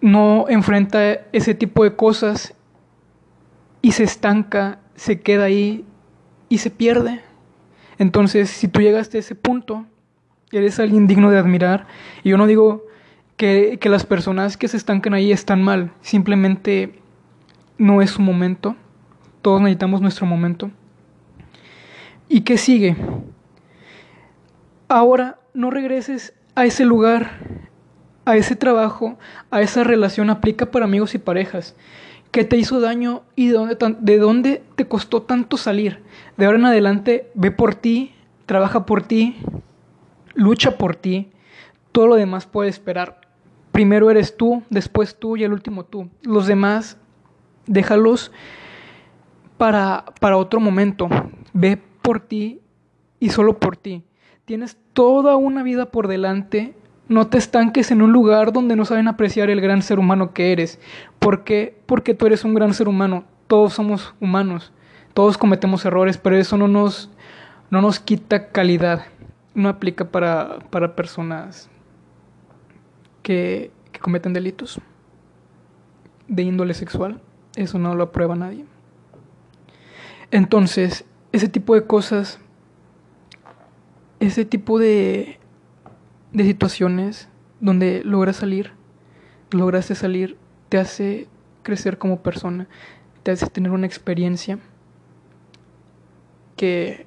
no 0.00 0.46
enfrenta 0.48 1.12
ese 1.32 1.54
tipo 1.54 1.84
de 1.84 1.96
cosas 1.96 2.54
y 3.82 3.92
se 3.92 4.04
estanca, 4.04 4.80
se 4.94 5.20
queda 5.20 5.44
ahí 5.44 5.84
y 6.48 6.58
se 6.58 6.70
pierde. 6.70 7.20
Entonces, 7.98 8.50
si 8.50 8.68
tú 8.68 8.80
llegaste 8.80 9.18
a 9.18 9.20
ese 9.20 9.34
punto, 9.34 9.86
eres 10.52 10.78
alguien 10.78 11.06
digno 11.06 11.30
de 11.30 11.38
admirar. 11.38 11.86
Y 12.22 12.30
yo 12.30 12.36
no 12.36 12.46
digo 12.46 12.84
que, 13.36 13.78
que 13.80 13.88
las 13.88 14.06
personas 14.06 14.56
que 14.56 14.68
se 14.68 14.76
estancan 14.76 15.14
ahí 15.14 15.32
están 15.32 15.62
mal, 15.62 15.92
simplemente 16.00 17.00
no 17.78 18.02
es 18.02 18.10
su 18.10 18.22
momento. 18.22 18.76
Todos 19.42 19.60
necesitamos 19.60 20.00
nuestro 20.00 20.26
momento. 20.26 20.70
¿Y 22.28 22.40
qué 22.40 22.58
sigue? 22.58 22.96
Ahora 24.88 25.38
no 25.54 25.70
regreses 25.70 26.34
a 26.54 26.64
ese 26.64 26.84
lugar, 26.84 27.38
a 28.24 28.36
ese 28.36 28.56
trabajo, 28.56 29.18
a 29.50 29.60
esa 29.60 29.84
relación. 29.84 30.30
Aplica 30.30 30.66
para 30.66 30.86
amigos 30.86 31.14
y 31.14 31.18
parejas. 31.18 31.76
¿Qué 32.30 32.44
te 32.44 32.56
hizo 32.56 32.80
daño 32.80 33.22
y 33.36 33.48
de 33.48 33.54
dónde, 33.54 33.76
de 34.00 34.18
dónde 34.18 34.62
te 34.74 34.86
costó 34.86 35.22
tanto 35.22 35.56
salir? 35.56 36.02
De 36.36 36.46
ahora 36.46 36.58
en 36.58 36.66
adelante, 36.66 37.30
ve 37.34 37.50
por 37.50 37.74
ti, 37.74 38.12
trabaja 38.46 38.84
por 38.84 39.02
ti, 39.02 39.36
lucha 40.34 40.76
por 40.76 40.96
ti. 40.96 41.30
Todo 41.92 42.08
lo 42.08 42.16
demás 42.16 42.46
puede 42.46 42.68
esperar. 42.68 43.25
Primero 43.76 44.10
eres 44.10 44.38
tú, 44.38 44.62
después 44.70 45.18
tú 45.18 45.36
y 45.36 45.44
el 45.44 45.52
último 45.52 45.84
tú. 45.84 46.08
Los 46.22 46.46
demás, 46.46 46.96
déjalos 47.66 48.32
para, 49.58 50.06
para 50.18 50.38
otro 50.38 50.60
momento. 50.60 51.10
Ve 51.52 51.76
por 52.00 52.20
ti 52.20 52.62
y 53.20 53.28
solo 53.28 53.60
por 53.60 53.76
ti. 53.76 54.02
Tienes 54.46 54.78
toda 54.94 55.36
una 55.36 55.62
vida 55.62 55.90
por 55.90 56.08
delante 56.08 56.74
no 57.06 57.26
te 57.26 57.36
estanques 57.36 57.90
en 57.90 58.00
un 58.00 58.12
lugar 58.12 58.50
donde 58.50 58.76
no 58.76 58.86
saben 58.86 59.08
apreciar 59.08 59.50
el 59.50 59.60
gran 59.60 59.82
ser 59.82 59.98
humano 59.98 60.32
que 60.32 60.52
eres. 60.52 60.80
¿Por 61.18 61.44
qué? 61.44 61.78
Porque 61.84 62.14
tú 62.14 62.24
eres 62.24 62.46
un 62.46 62.54
gran 62.54 62.72
ser 62.72 62.88
humano. 62.88 63.24
Todos 63.46 63.74
somos 63.74 64.14
humanos. 64.22 64.72
Todos 65.12 65.36
cometemos 65.36 65.84
errores, 65.84 66.16
pero 66.16 66.38
eso 66.38 66.56
no 66.56 66.66
nos, 66.66 67.10
no 67.68 67.82
nos 67.82 68.00
quita 68.00 68.48
calidad. 68.48 69.04
No 69.52 69.68
aplica 69.68 70.06
para, 70.06 70.60
para 70.70 70.96
personas 70.96 71.68
que, 73.26 73.72
cometen 74.00 74.32
delitos 74.32 74.80
de 76.28 76.44
índole 76.44 76.74
sexual. 76.74 77.20
Eso 77.56 77.76
no 77.80 77.96
lo 77.96 78.04
aprueba 78.04 78.36
nadie. 78.36 78.64
Entonces, 80.30 81.04
ese 81.32 81.48
tipo 81.48 81.74
de 81.74 81.86
cosas, 81.86 82.38
ese 84.20 84.44
tipo 84.44 84.78
de 84.78 85.40
de 86.32 86.44
situaciones 86.44 87.28
donde 87.60 88.02
logras 88.04 88.36
salir, 88.36 88.72
lograste 89.50 89.96
salir, 89.96 90.36
te 90.68 90.78
hace 90.78 91.26
crecer 91.64 91.98
como 91.98 92.22
persona, 92.22 92.68
te 93.24 93.32
hace 93.32 93.48
tener 93.48 93.72
una 93.72 93.86
experiencia 93.86 94.60
que 96.56 97.05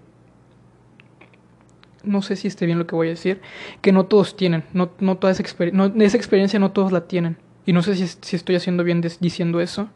no 2.04 2.22
sé 2.22 2.36
si 2.36 2.48
esté 2.48 2.66
bien 2.66 2.80
lo 2.80 2.88
que 2.88 2.96
voy 2.96 3.08
a 3.08 3.12
decir, 3.12 3.42
que 3.82 3.92
no 3.92 4.06
todos 4.06 4.36
tienen, 4.36 4.64
no, 4.74 4.92
no 5.00 5.18
toda 5.18 5.32
esa, 5.32 5.42
experiencia 5.42 6.06
esa 6.06 6.18
experiencia 6.18 6.60
no 6.60 6.72
todos 6.72 6.92
la 6.92 7.08
tienen. 7.08 7.38
Y 7.66 7.74
no 7.74 7.82
sé 7.82 7.96
si, 7.96 8.08
si 8.08 8.36
estoy 8.36 8.56
haciendo 8.56 8.84
bien 8.84 9.02
diciendo 9.02 9.62
eso, 9.62 9.90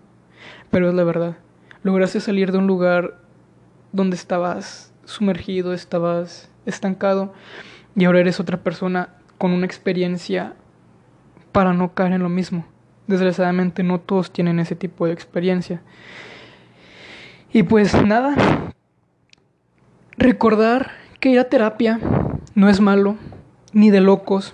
pero 0.70 0.90
es 0.90 0.96
la 0.96 1.04
verdad. 1.04 1.38
Lograste 1.84 2.20
salir 2.20 2.52
de 2.52 2.58
un 2.60 2.68
lugar 2.68 3.20
donde 3.92 4.16
estabas 4.16 4.94
sumergido, 5.06 5.74
estabas 5.74 6.50
estancado, 6.66 7.34
y 7.96 8.06
ahora 8.06 8.20
eres 8.20 8.40
otra 8.40 8.64
persona 8.64 9.10
con 9.38 9.52
una 9.52 9.66
experiencia 9.66 10.54
para 11.52 11.74
no 11.74 11.94
caer 11.94 12.14
en 12.14 12.24
lo 12.24 12.30
mismo. 12.30 12.66
Desgraciadamente 13.08 13.84
no 13.84 14.00
todos 14.00 14.32
tienen 14.32 14.60
ese 14.60 14.76
tipo 14.76 15.06
de 15.06 15.14
experiencia. 15.14 15.82
Y 17.52 17.64
pues 17.64 17.94
nada, 18.04 18.36
recordar 20.18 20.92
que 21.24 21.30
ir 21.30 21.40
a 21.40 21.46
terapia 21.46 22.02
no 22.54 22.68
es 22.68 22.82
malo, 22.82 23.16
ni 23.72 23.92
de 23.92 24.02
locos. 24.02 24.52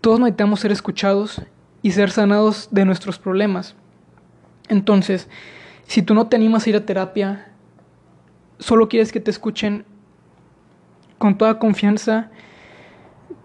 Todos 0.00 0.20
necesitamos 0.20 0.60
ser 0.60 0.70
escuchados 0.70 1.42
y 1.82 1.90
ser 1.90 2.12
sanados 2.12 2.68
de 2.70 2.84
nuestros 2.84 3.18
problemas. 3.18 3.74
Entonces, 4.68 5.28
si 5.88 6.02
tú 6.02 6.14
no 6.14 6.28
te 6.28 6.36
animas 6.36 6.64
a 6.64 6.70
ir 6.70 6.76
a 6.76 6.86
terapia, 6.86 7.48
solo 8.60 8.88
quieres 8.88 9.10
que 9.10 9.18
te 9.18 9.32
escuchen 9.32 9.84
con 11.18 11.36
toda 11.36 11.58
confianza 11.58 12.30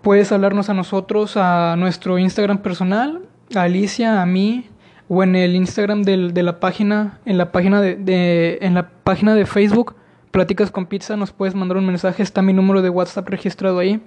Puedes 0.04 0.32
hablarnos 0.32 0.70
a 0.70 0.74
nosotros, 0.74 1.38
a 1.38 1.76
nuestro 1.76 2.20
Instagram 2.20 2.60
personal, 2.60 3.24
a 3.54 3.64
Alicia, 3.64 4.22
a 4.22 4.26
mí, 4.26 4.70
o 5.10 5.24
en 5.24 5.36
el 5.36 5.56
Instagram 5.56 6.04
de 6.04 6.44
la 6.44 6.60
página, 6.60 7.20
en 7.26 7.40
la 7.40 7.52
página 7.52 7.82
de, 7.82 8.60
en 8.62 8.76
la 8.76 8.90
página 8.90 9.34
de 9.34 9.46
Facebook, 9.46 9.96
Pláticas 10.32 10.72
con 10.72 10.86
Pizza, 10.86 11.16
nos 11.18 11.32
puedes 11.32 11.56
mandar 11.56 11.78
un 11.78 11.86
mensaje, 11.86 12.22
está 12.22 12.42
mi 12.42 12.54
número 12.54 12.82
de 12.82 12.90
WhatsApp 12.90 13.28
registrado 13.30 13.80
ahí. 13.80 14.02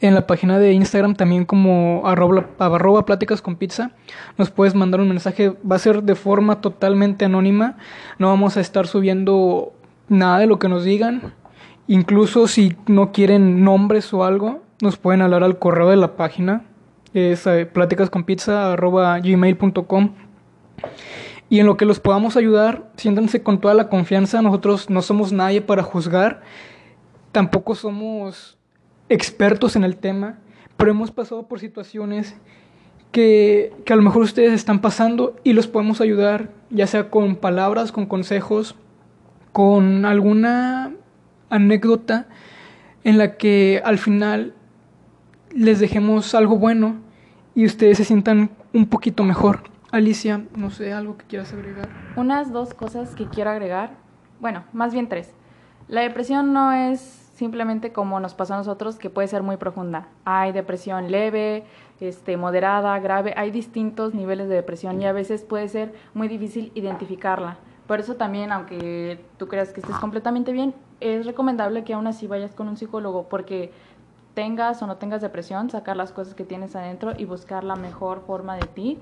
En 0.00 0.14
la 0.14 0.26
página 0.26 0.58
de 0.58 0.72
Instagram 0.72 1.14
también 1.14 1.44
como 1.44 2.02
arroba, 2.06 3.04
pláticas 3.04 3.42
con 3.42 3.56
pizza 3.56 3.90
nos 4.38 4.50
puedes 4.50 4.74
mandar 4.74 5.00
un 5.00 5.08
mensaje, 5.08 5.54
va 5.70 5.76
a 5.76 5.78
ser 5.78 6.02
de 6.02 6.14
forma 6.14 6.60
totalmente 6.60 7.26
anónima, 7.26 7.76
no 8.18 8.28
vamos 8.28 8.56
a 8.56 8.60
estar 8.60 8.86
subiendo 8.86 9.72
nada 10.08 10.38
de 10.38 10.46
lo 10.46 10.58
que 10.58 10.68
nos 10.68 10.84
digan, 10.84 11.34
incluso 11.86 12.48
si 12.48 12.76
no 12.86 13.12
quieren 13.12 13.62
nombres 13.62 14.12
o 14.14 14.24
algo, 14.24 14.62
nos 14.80 14.96
pueden 14.96 15.20
hablar 15.22 15.44
al 15.44 15.58
correo 15.58 15.90
de 15.90 15.96
la 15.96 16.16
página, 16.16 16.64
es 17.12 17.46
eh, 17.46 17.68
y 21.50 21.60
en 21.60 21.66
lo 21.66 21.76
que 21.76 21.84
los 21.84 22.00
podamos 22.00 22.36
ayudar, 22.36 22.90
siéntanse 22.96 23.42
con 23.42 23.60
toda 23.60 23.74
la 23.74 23.88
confianza, 23.88 24.42
nosotros 24.42 24.90
no 24.90 25.02
somos 25.02 25.32
nadie 25.32 25.62
para 25.62 25.82
juzgar, 25.82 26.42
tampoco 27.32 27.74
somos 27.74 28.58
expertos 29.08 29.74
en 29.76 29.84
el 29.84 29.96
tema, 29.96 30.38
pero 30.76 30.90
hemos 30.90 31.10
pasado 31.10 31.48
por 31.48 31.60
situaciones 31.60 32.36
que, 33.12 33.72
que, 33.84 33.92
a 33.92 33.96
lo 33.96 34.02
mejor 34.02 34.22
ustedes 34.22 34.52
están 34.52 34.80
pasando 34.80 35.36
y 35.42 35.54
los 35.54 35.66
podemos 35.66 36.00
ayudar, 36.00 36.50
ya 36.70 36.86
sea 36.86 37.08
con 37.08 37.36
palabras, 37.36 37.92
con 37.92 38.04
consejos, 38.04 38.74
con 39.52 40.04
alguna 40.04 40.92
anécdota 41.48 42.28
en 43.04 43.16
la 43.16 43.36
que 43.36 43.80
al 43.84 43.98
final 43.98 44.54
les 45.54 45.80
dejemos 45.80 46.34
algo 46.34 46.58
bueno 46.58 46.96
y 47.54 47.64
ustedes 47.64 47.96
se 47.96 48.04
sientan 48.04 48.50
un 48.74 48.86
poquito 48.86 49.24
mejor. 49.24 49.62
Alicia, 49.90 50.44
no 50.54 50.70
sé, 50.70 50.92
algo 50.92 51.16
que 51.16 51.24
quieras 51.24 51.52
agregar. 51.54 51.88
Unas 52.16 52.52
dos 52.52 52.74
cosas 52.74 53.14
que 53.14 53.26
quiero 53.26 53.50
agregar, 53.50 53.92
bueno, 54.38 54.64
más 54.74 54.92
bien 54.92 55.08
tres. 55.08 55.32
La 55.88 56.02
depresión 56.02 56.52
no 56.52 56.72
es 56.72 57.00
simplemente 57.00 57.92
como 57.92 58.20
nos 58.20 58.34
pasó 58.34 58.54
a 58.54 58.58
nosotros, 58.58 58.98
que 58.98 59.08
puede 59.08 59.28
ser 59.28 59.42
muy 59.42 59.56
profunda. 59.56 60.08
Hay 60.26 60.52
depresión 60.52 61.10
leve, 61.10 61.64
este, 62.00 62.36
moderada, 62.36 62.98
grave, 62.98 63.32
hay 63.36 63.50
distintos 63.50 64.12
niveles 64.12 64.48
de 64.48 64.56
depresión 64.56 65.00
y 65.00 65.06
a 65.06 65.12
veces 65.12 65.44
puede 65.44 65.68
ser 65.68 65.94
muy 66.12 66.28
difícil 66.28 66.70
identificarla. 66.74 67.56
Por 67.86 68.00
eso 68.00 68.16
también, 68.16 68.52
aunque 68.52 69.24
tú 69.38 69.48
creas 69.48 69.72
que 69.72 69.80
estés 69.80 69.96
completamente 69.96 70.52
bien, 70.52 70.74
es 71.00 71.24
recomendable 71.24 71.84
que 71.84 71.94
aún 71.94 72.06
así 72.06 72.26
vayas 72.26 72.54
con 72.54 72.68
un 72.68 72.76
psicólogo 72.76 73.28
porque 73.30 73.72
tengas 74.34 74.82
o 74.82 74.86
no 74.86 74.96
tengas 74.96 75.22
depresión, 75.22 75.70
sacar 75.70 75.96
las 75.96 76.12
cosas 76.12 76.34
que 76.34 76.44
tienes 76.44 76.76
adentro 76.76 77.12
y 77.16 77.24
buscar 77.24 77.64
la 77.64 77.76
mejor 77.76 78.20
forma 78.26 78.56
de 78.56 78.66
ti 78.66 78.98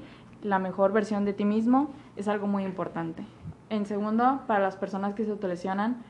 la 0.47 0.59
mejor 0.59 0.93
versión 0.93 1.25
de 1.25 1.33
ti 1.33 1.45
mismo 1.45 1.91
es 2.15 2.29
algo 2.29 2.47
muy 2.47 2.65
importante. 2.65 3.27
En 3.69 3.85
segundo, 3.85 4.41
para 4.47 4.61
las 4.61 4.77
personas 4.77 5.15
que 5.15 5.25
se 5.25 5.33
autolesionan, 5.33 6.05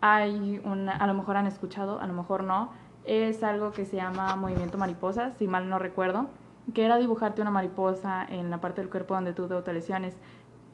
hay 0.00 0.62
a 0.64 1.06
lo 1.06 1.14
mejor 1.14 1.36
han 1.36 1.46
escuchado, 1.46 2.00
a 2.00 2.06
lo 2.06 2.14
mejor 2.14 2.44
no, 2.44 2.70
es 3.04 3.42
algo 3.42 3.72
que 3.72 3.84
se 3.84 3.96
llama 3.96 4.36
movimiento 4.36 4.78
mariposa, 4.78 5.32
si 5.32 5.48
mal 5.48 5.68
no 5.68 5.78
recuerdo, 5.78 6.28
que 6.72 6.84
era 6.84 6.98
dibujarte 6.98 7.42
una 7.42 7.50
mariposa 7.50 8.24
en 8.28 8.48
la 8.48 8.60
parte 8.60 8.80
del 8.80 8.90
cuerpo 8.90 9.14
donde 9.14 9.32
tú 9.32 9.48
te 9.48 9.54
autolesiones. 9.54 10.16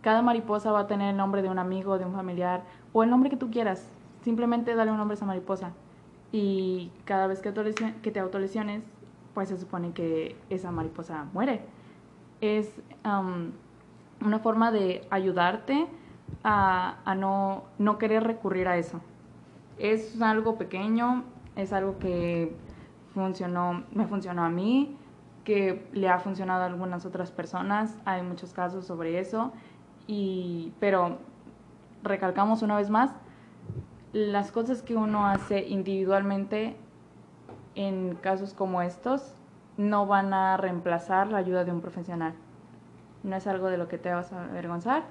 Cada 0.03 0.21
mariposa 0.21 0.71
va 0.71 0.81
a 0.81 0.87
tener 0.87 1.11
el 1.11 1.17
nombre 1.17 1.41
de 1.41 1.49
un 1.49 1.59
amigo, 1.59 1.99
de 1.99 2.05
un 2.05 2.13
familiar 2.13 2.65
o 2.93 3.03
el 3.03 3.09
nombre 3.09 3.31
que 3.31 3.37
tú 3.37 3.51
quieras. 3.51 3.89
Simplemente 4.23 4.75
dale 4.75 4.91
un 4.91 4.99
nombre 4.99 5.15
a 5.15 5.17
esa 5.17 5.27
mariposa. 5.27 5.73
Y 6.33 6.93
cada 7.07 7.27
vez 7.27 7.41
que 7.41 7.51
te 7.51 8.21
autolesiones, 8.21 8.83
pues 9.33 9.49
se 9.49 9.57
supone 9.57 9.93
que 9.93 10.37
esa 10.51 10.71
mariposa 10.71 11.25
muere 11.33 11.63
es 12.41 12.81
una 13.05 14.39
forma 14.41 14.71
de 14.71 15.07
ayudarte 15.11 15.87
a, 16.43 16.97
a 17.05 17.15
no, 17.15 17.65
no, 17.79 17.99
querer 17.99 18.25
recurrir 18.25 18.69
a 18.69 18.77
eso. 18.77 19.01
Es 19.79 20.21
algo 20.21 20.57
pequeño, 20.57 21.25
es 21.55 21.73
algo 21.73 21.99
que 21.99 22.55
funcionó, 23.15 23.85
me 23.93 24.07
funcionó 24.07 24.45
a 24.45 24.51
mí, 24.51 24.97
que 25.45 25.89
le 25.93 26.09
ha 26.09 26.19
funcionado 26.19 26.65
a 26.65 26.67
algunas 26.67 27.07
otras 27.07 27.31
personas, 27.31 27.97
hay 28.05 28.23
muchos 28.23 28.53
casos 28.53 28.85
sobre 28.85 29.21
eso, 29.21 29.53
y, 30.09 30.73
pero 30.81 31.19
recalcamos 32.03 32.63
una 32.63 32.77
vez 32.77 32.91
más, 32.91 33.13
las 34.13 34.51
cosas 34.51 34.83
que 34.83 34.97
uno 34.97 35.25
hace 35.25 35.69
individualmente 35.69 36.77
en 37.77 38.17
casos 38.17 38.55
como 38.55 38.83
estos 38.83 39.36
no 39.77 40.07
van 40.07 40.33
a 40.33 40.57
reemplazar 40.57 41.29
la 41.29 41.39
ayuda 41.39 41.65
de 41.65 41.73
un 41.73 41.81
profesional. 41.81 42.35
No 43.23 43.37
es 43.37 43.47
algo 43.47 43.69
de 43.69 43.79
lo 43.79 43.89
que 43.89 43.99
te 43.99 44.13
vas 44.13 44.33
a 44.33 44.45
avergonzar. 44.45 45.05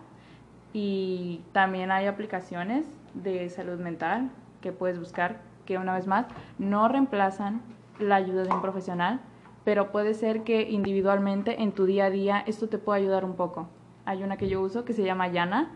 Y 0.73 1.41
también 1.51 1.91
hay 1.91 2.07
aplicaciones 2.07 2.85
de 3.13 3.49
salud 3.49 3.79
mental 3.79 4.29
que 4.61 4.71
puedes 4.71 4.99
buscar 4.99 5.37
que 5.65 5.77
una 5.77 5.93
vez 5.93 6.07
más 6.07 6.25
no 6.59 6.87
reemplazan 6.87 7.61
la 7.99 8.15
ayuda 8.15 8.43
de 8.43 8.53
un 8.53 8.61
profesional, 8.61 9.21
pero 9.63 9.91
puede 9.91 10.13
ser 10.13 10.43
que 10.43 10.69
individualmente 10.69 11.61
en 11.63 11.71
tu 11.71 11.85
día 11.85 12.05
a 12.05 12.09
día 12.09 12.43
esto 12.45 12.67
te 12.67 12.77
pueda 12.77 12.97
ayudar 12.97 13.25
un 13.25 13.35
poco. 13.35 13.67
Hay 14.05 14.23
una 14.23 14.37
que 14.37 14.49
yo 14.49 14.61
uso 14.61 14.85
que 14.85 14.93
se 14.93 15.03
llama 15.03 15.27
Yana. 15.27 15.71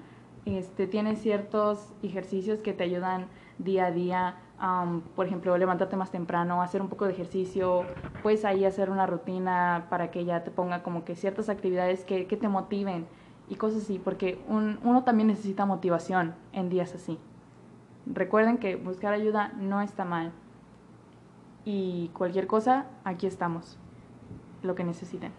Este, 0.45 0.88
tiene 0.88 1.15
ciertos 1.15 1.91
ejercicios 2.04 2.60
que 2.60 2.73
te 2.73 2.84
ayudan 2.84 3.28
día 3.58 3.88
a 3.88 3.91
día 3.91 4.36
por 5.15 5.26
ejemplo, 5.26 5.58
levantarte 5.58 5.95
más 5.95 6.12
temprano, 6.12 6.62
hacer 6.62 6.82
un 6.82 6.89
poco 6.89 7.06
de 7.06 7.13
ejercicio, 7.13 7.86
puedes 8.22 8.43
ahí 8.43 8.65
hacer 8.65 8.89
una 8.89 9.06
rutina 9.06 9.88
para 9.89 10.12
que 10.12 10.26
ya 10.26 10.43
te 10.43 10.52
ponga 10.52 10.84
como 10.84 11.06
que 11.06 11.15
ciertas 11.15 11.50
actividades 11.50 12.04
que, 12.04 12.28
que 12.28 12.36
te 12.36 12.50
motiven 12.50 13.06
y 13.48 13.56
cosas 13.56 13.84
así, 13.84 14.00
porque 14.00 14.39
uno 14.48 15.04
también 15.04 15.28
necesita 15.28 15.65
motivación 15.65 16.36
en 16.54 16.69
días 16.69 16.93
así. 16.93 17.17
Recuerden 18.06 18.58
que 18.58 18.76
buscar 18.76 19.13
ayuda 19.13 19.54
no 19.58 19.82
está 19.82 20.06
mal 20.06 20.32
y 21.65 22.10
cualquier 22.13 22.48
cosa, 22.48 22.86
aquí 23.04 23.28
estamos, 23.28 23.78
lo 24.62 24.76
que 24.76 24.84
necesiten. 24.84 25.32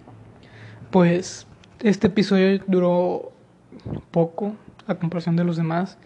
Pues 0.91 1.47
este 1.81 2.09
episodio 2.09 2.61
duró 2.67 3.33
poco 4.11 4.55
a 4.87 4.95
comparación 4.95 5.37
de 5.37 5.45
los 5.45 5.57
demás 5.57 5.99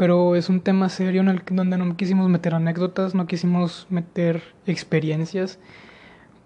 pero 0.00 0.34
es 0.34 0.48
un 0.48 0.62
tema 0.62 0.88
serio 0.88 1.20
en 1.20 1.28
el 1.28 1.42
donde 1.50 1.76
no 1.76 1.94
quisimos 1.94 2.26
meter 2.30 2.54
anécdotas, 2.54 3.14
no 3.14 3.26
quisimos 3.26 3.86
meter 3.90 4.42
experiencias, 4.64 5.58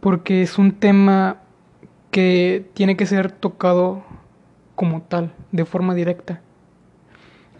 porque 0.01 0.43
es 0.43 0.59
un 0.59 0.73
tema 0.73 1.37
que 2.11 2.69
tiene 2.75 2.97
que 2.97 3.07
ser 3.07 3.31
tocado 3.31 4.03
como 4.75 5.03
tal, 5.03 5.33
de 5.53 5.65
forma 5.65 5.95
directa. 5.95 6.41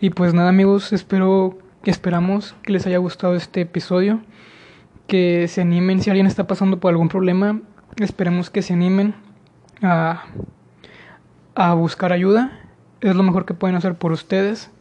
Y 0.01 0.11
pues 0.11 0.35
nada 0.35 0.49
amigos, 0.49 0.93
espero 0.93 1.59
esperamos 1.85 2.57
que 2.65 2.73
les 2.73 2.89
haya 2.89 2.99
gustado 2.99 3.37
este 3.37 3.61
episodio, 3.61 4.21
que 5.07 5.47
se 5.47 5.61
animen 5.61 6.03
si 6.03 6.11
alguien 6.11 6.27
está 6.27 6.49
pasando 6.49 6.81
por 6.81 6.91
algún 6.91 7.09
problema, 7.09 7.61
esperemos 7.99 8.51
que 8.51 8.63
se 8.63 8.73
animen 8.73 9.15
a, 9.81 10.25
a 11.55 11.73
buscar 11.75 12.11
ayuda, 12.13 12.51
es 13.01 13.15
lo 13.15 13.23
mejor 13.23 13.45
que 13.45 13.55
pueden 13.55 13.77
hacer 13.77 13.95
por 13.95 14.11
ustedes 14.11 14.74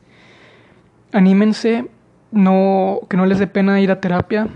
anímense, 1.13 1.87
no, 2.31 2.99
que 3.09 3.15
no 3.15 3.25
les 3.25 3.39
dé 3.39 3.47
pena 3.47 3.79
ir 3.79 3.91
a 3.91 4.01
terapia. 4.01 4.49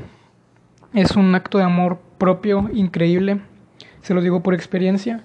Es 0.93 1.11
un 1.15 1.33
acto 1.35 1.59
de 1.59 1.63
amor 1.63 1.99
propio 2.17 2.69
increíble, 2.73 3.39
se 4.01 4.13
lo 4.13 4.21
digo 4.21 4.41
por 4.43 4.53
experiencia. 4.53 5.23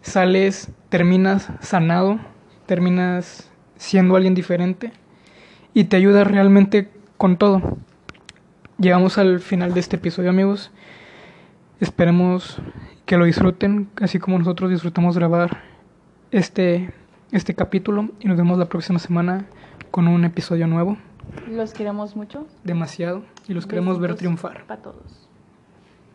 Sales, 0.00 0.70
terminas 0.88 1.50
sanado, 1.60 2.18
terminas 2.66 3.50
siendo 3.76 4.16
alguien 4.16 4.34
diferente 4.34 4.92
y 5.74 5.84
te 5.84 5.96
ayuda 5.96 6.24
realmente 6.24 6.88
con 7.16 7.36
todo. 7.36 7.76
Llegamos 8.78 9.18
al 9.18 9.40
final 9.40 9.74
de 9.74 9.80
este 9.80 9.96
episodio 9.96 10.30
amigos. 10.30 10.70
Esperemos 11.80 12.60
que 13.06 13.16
lo 13.16 13.24
disfruten, 13.24 13.88
así 14.00 14.18
como 14.18 14.38
nosotros 14.38 14.70
disfrutamos 14.70 15.16
grabar 15.16 15.62
este, 16.30 16.90
este 17.32 17.54
capítulo 17.54 18.10
y 18.20 18.28
nos 18.28 18.36
vemos 18.36 18.58
la 18.58 18.66
próxima 18.66 18.98
semana 18.98 19.46
con 19.90 20.08
un 20.08 20.24
episodio 20.24 20.66
nuevo. 20.66 20.96
Los 21.48 21.72
queremos 21.72 22.16
mucho. 22.16 22.46
Demasiado. 22.64 23.22
Y 23.48 23.54
los 23.54 23.66
queremos 23.66 23.98
ver 24.00 24.14
triunfar. 24.14 24.66
Para 24.66 24.82
todos. 24.82 25.27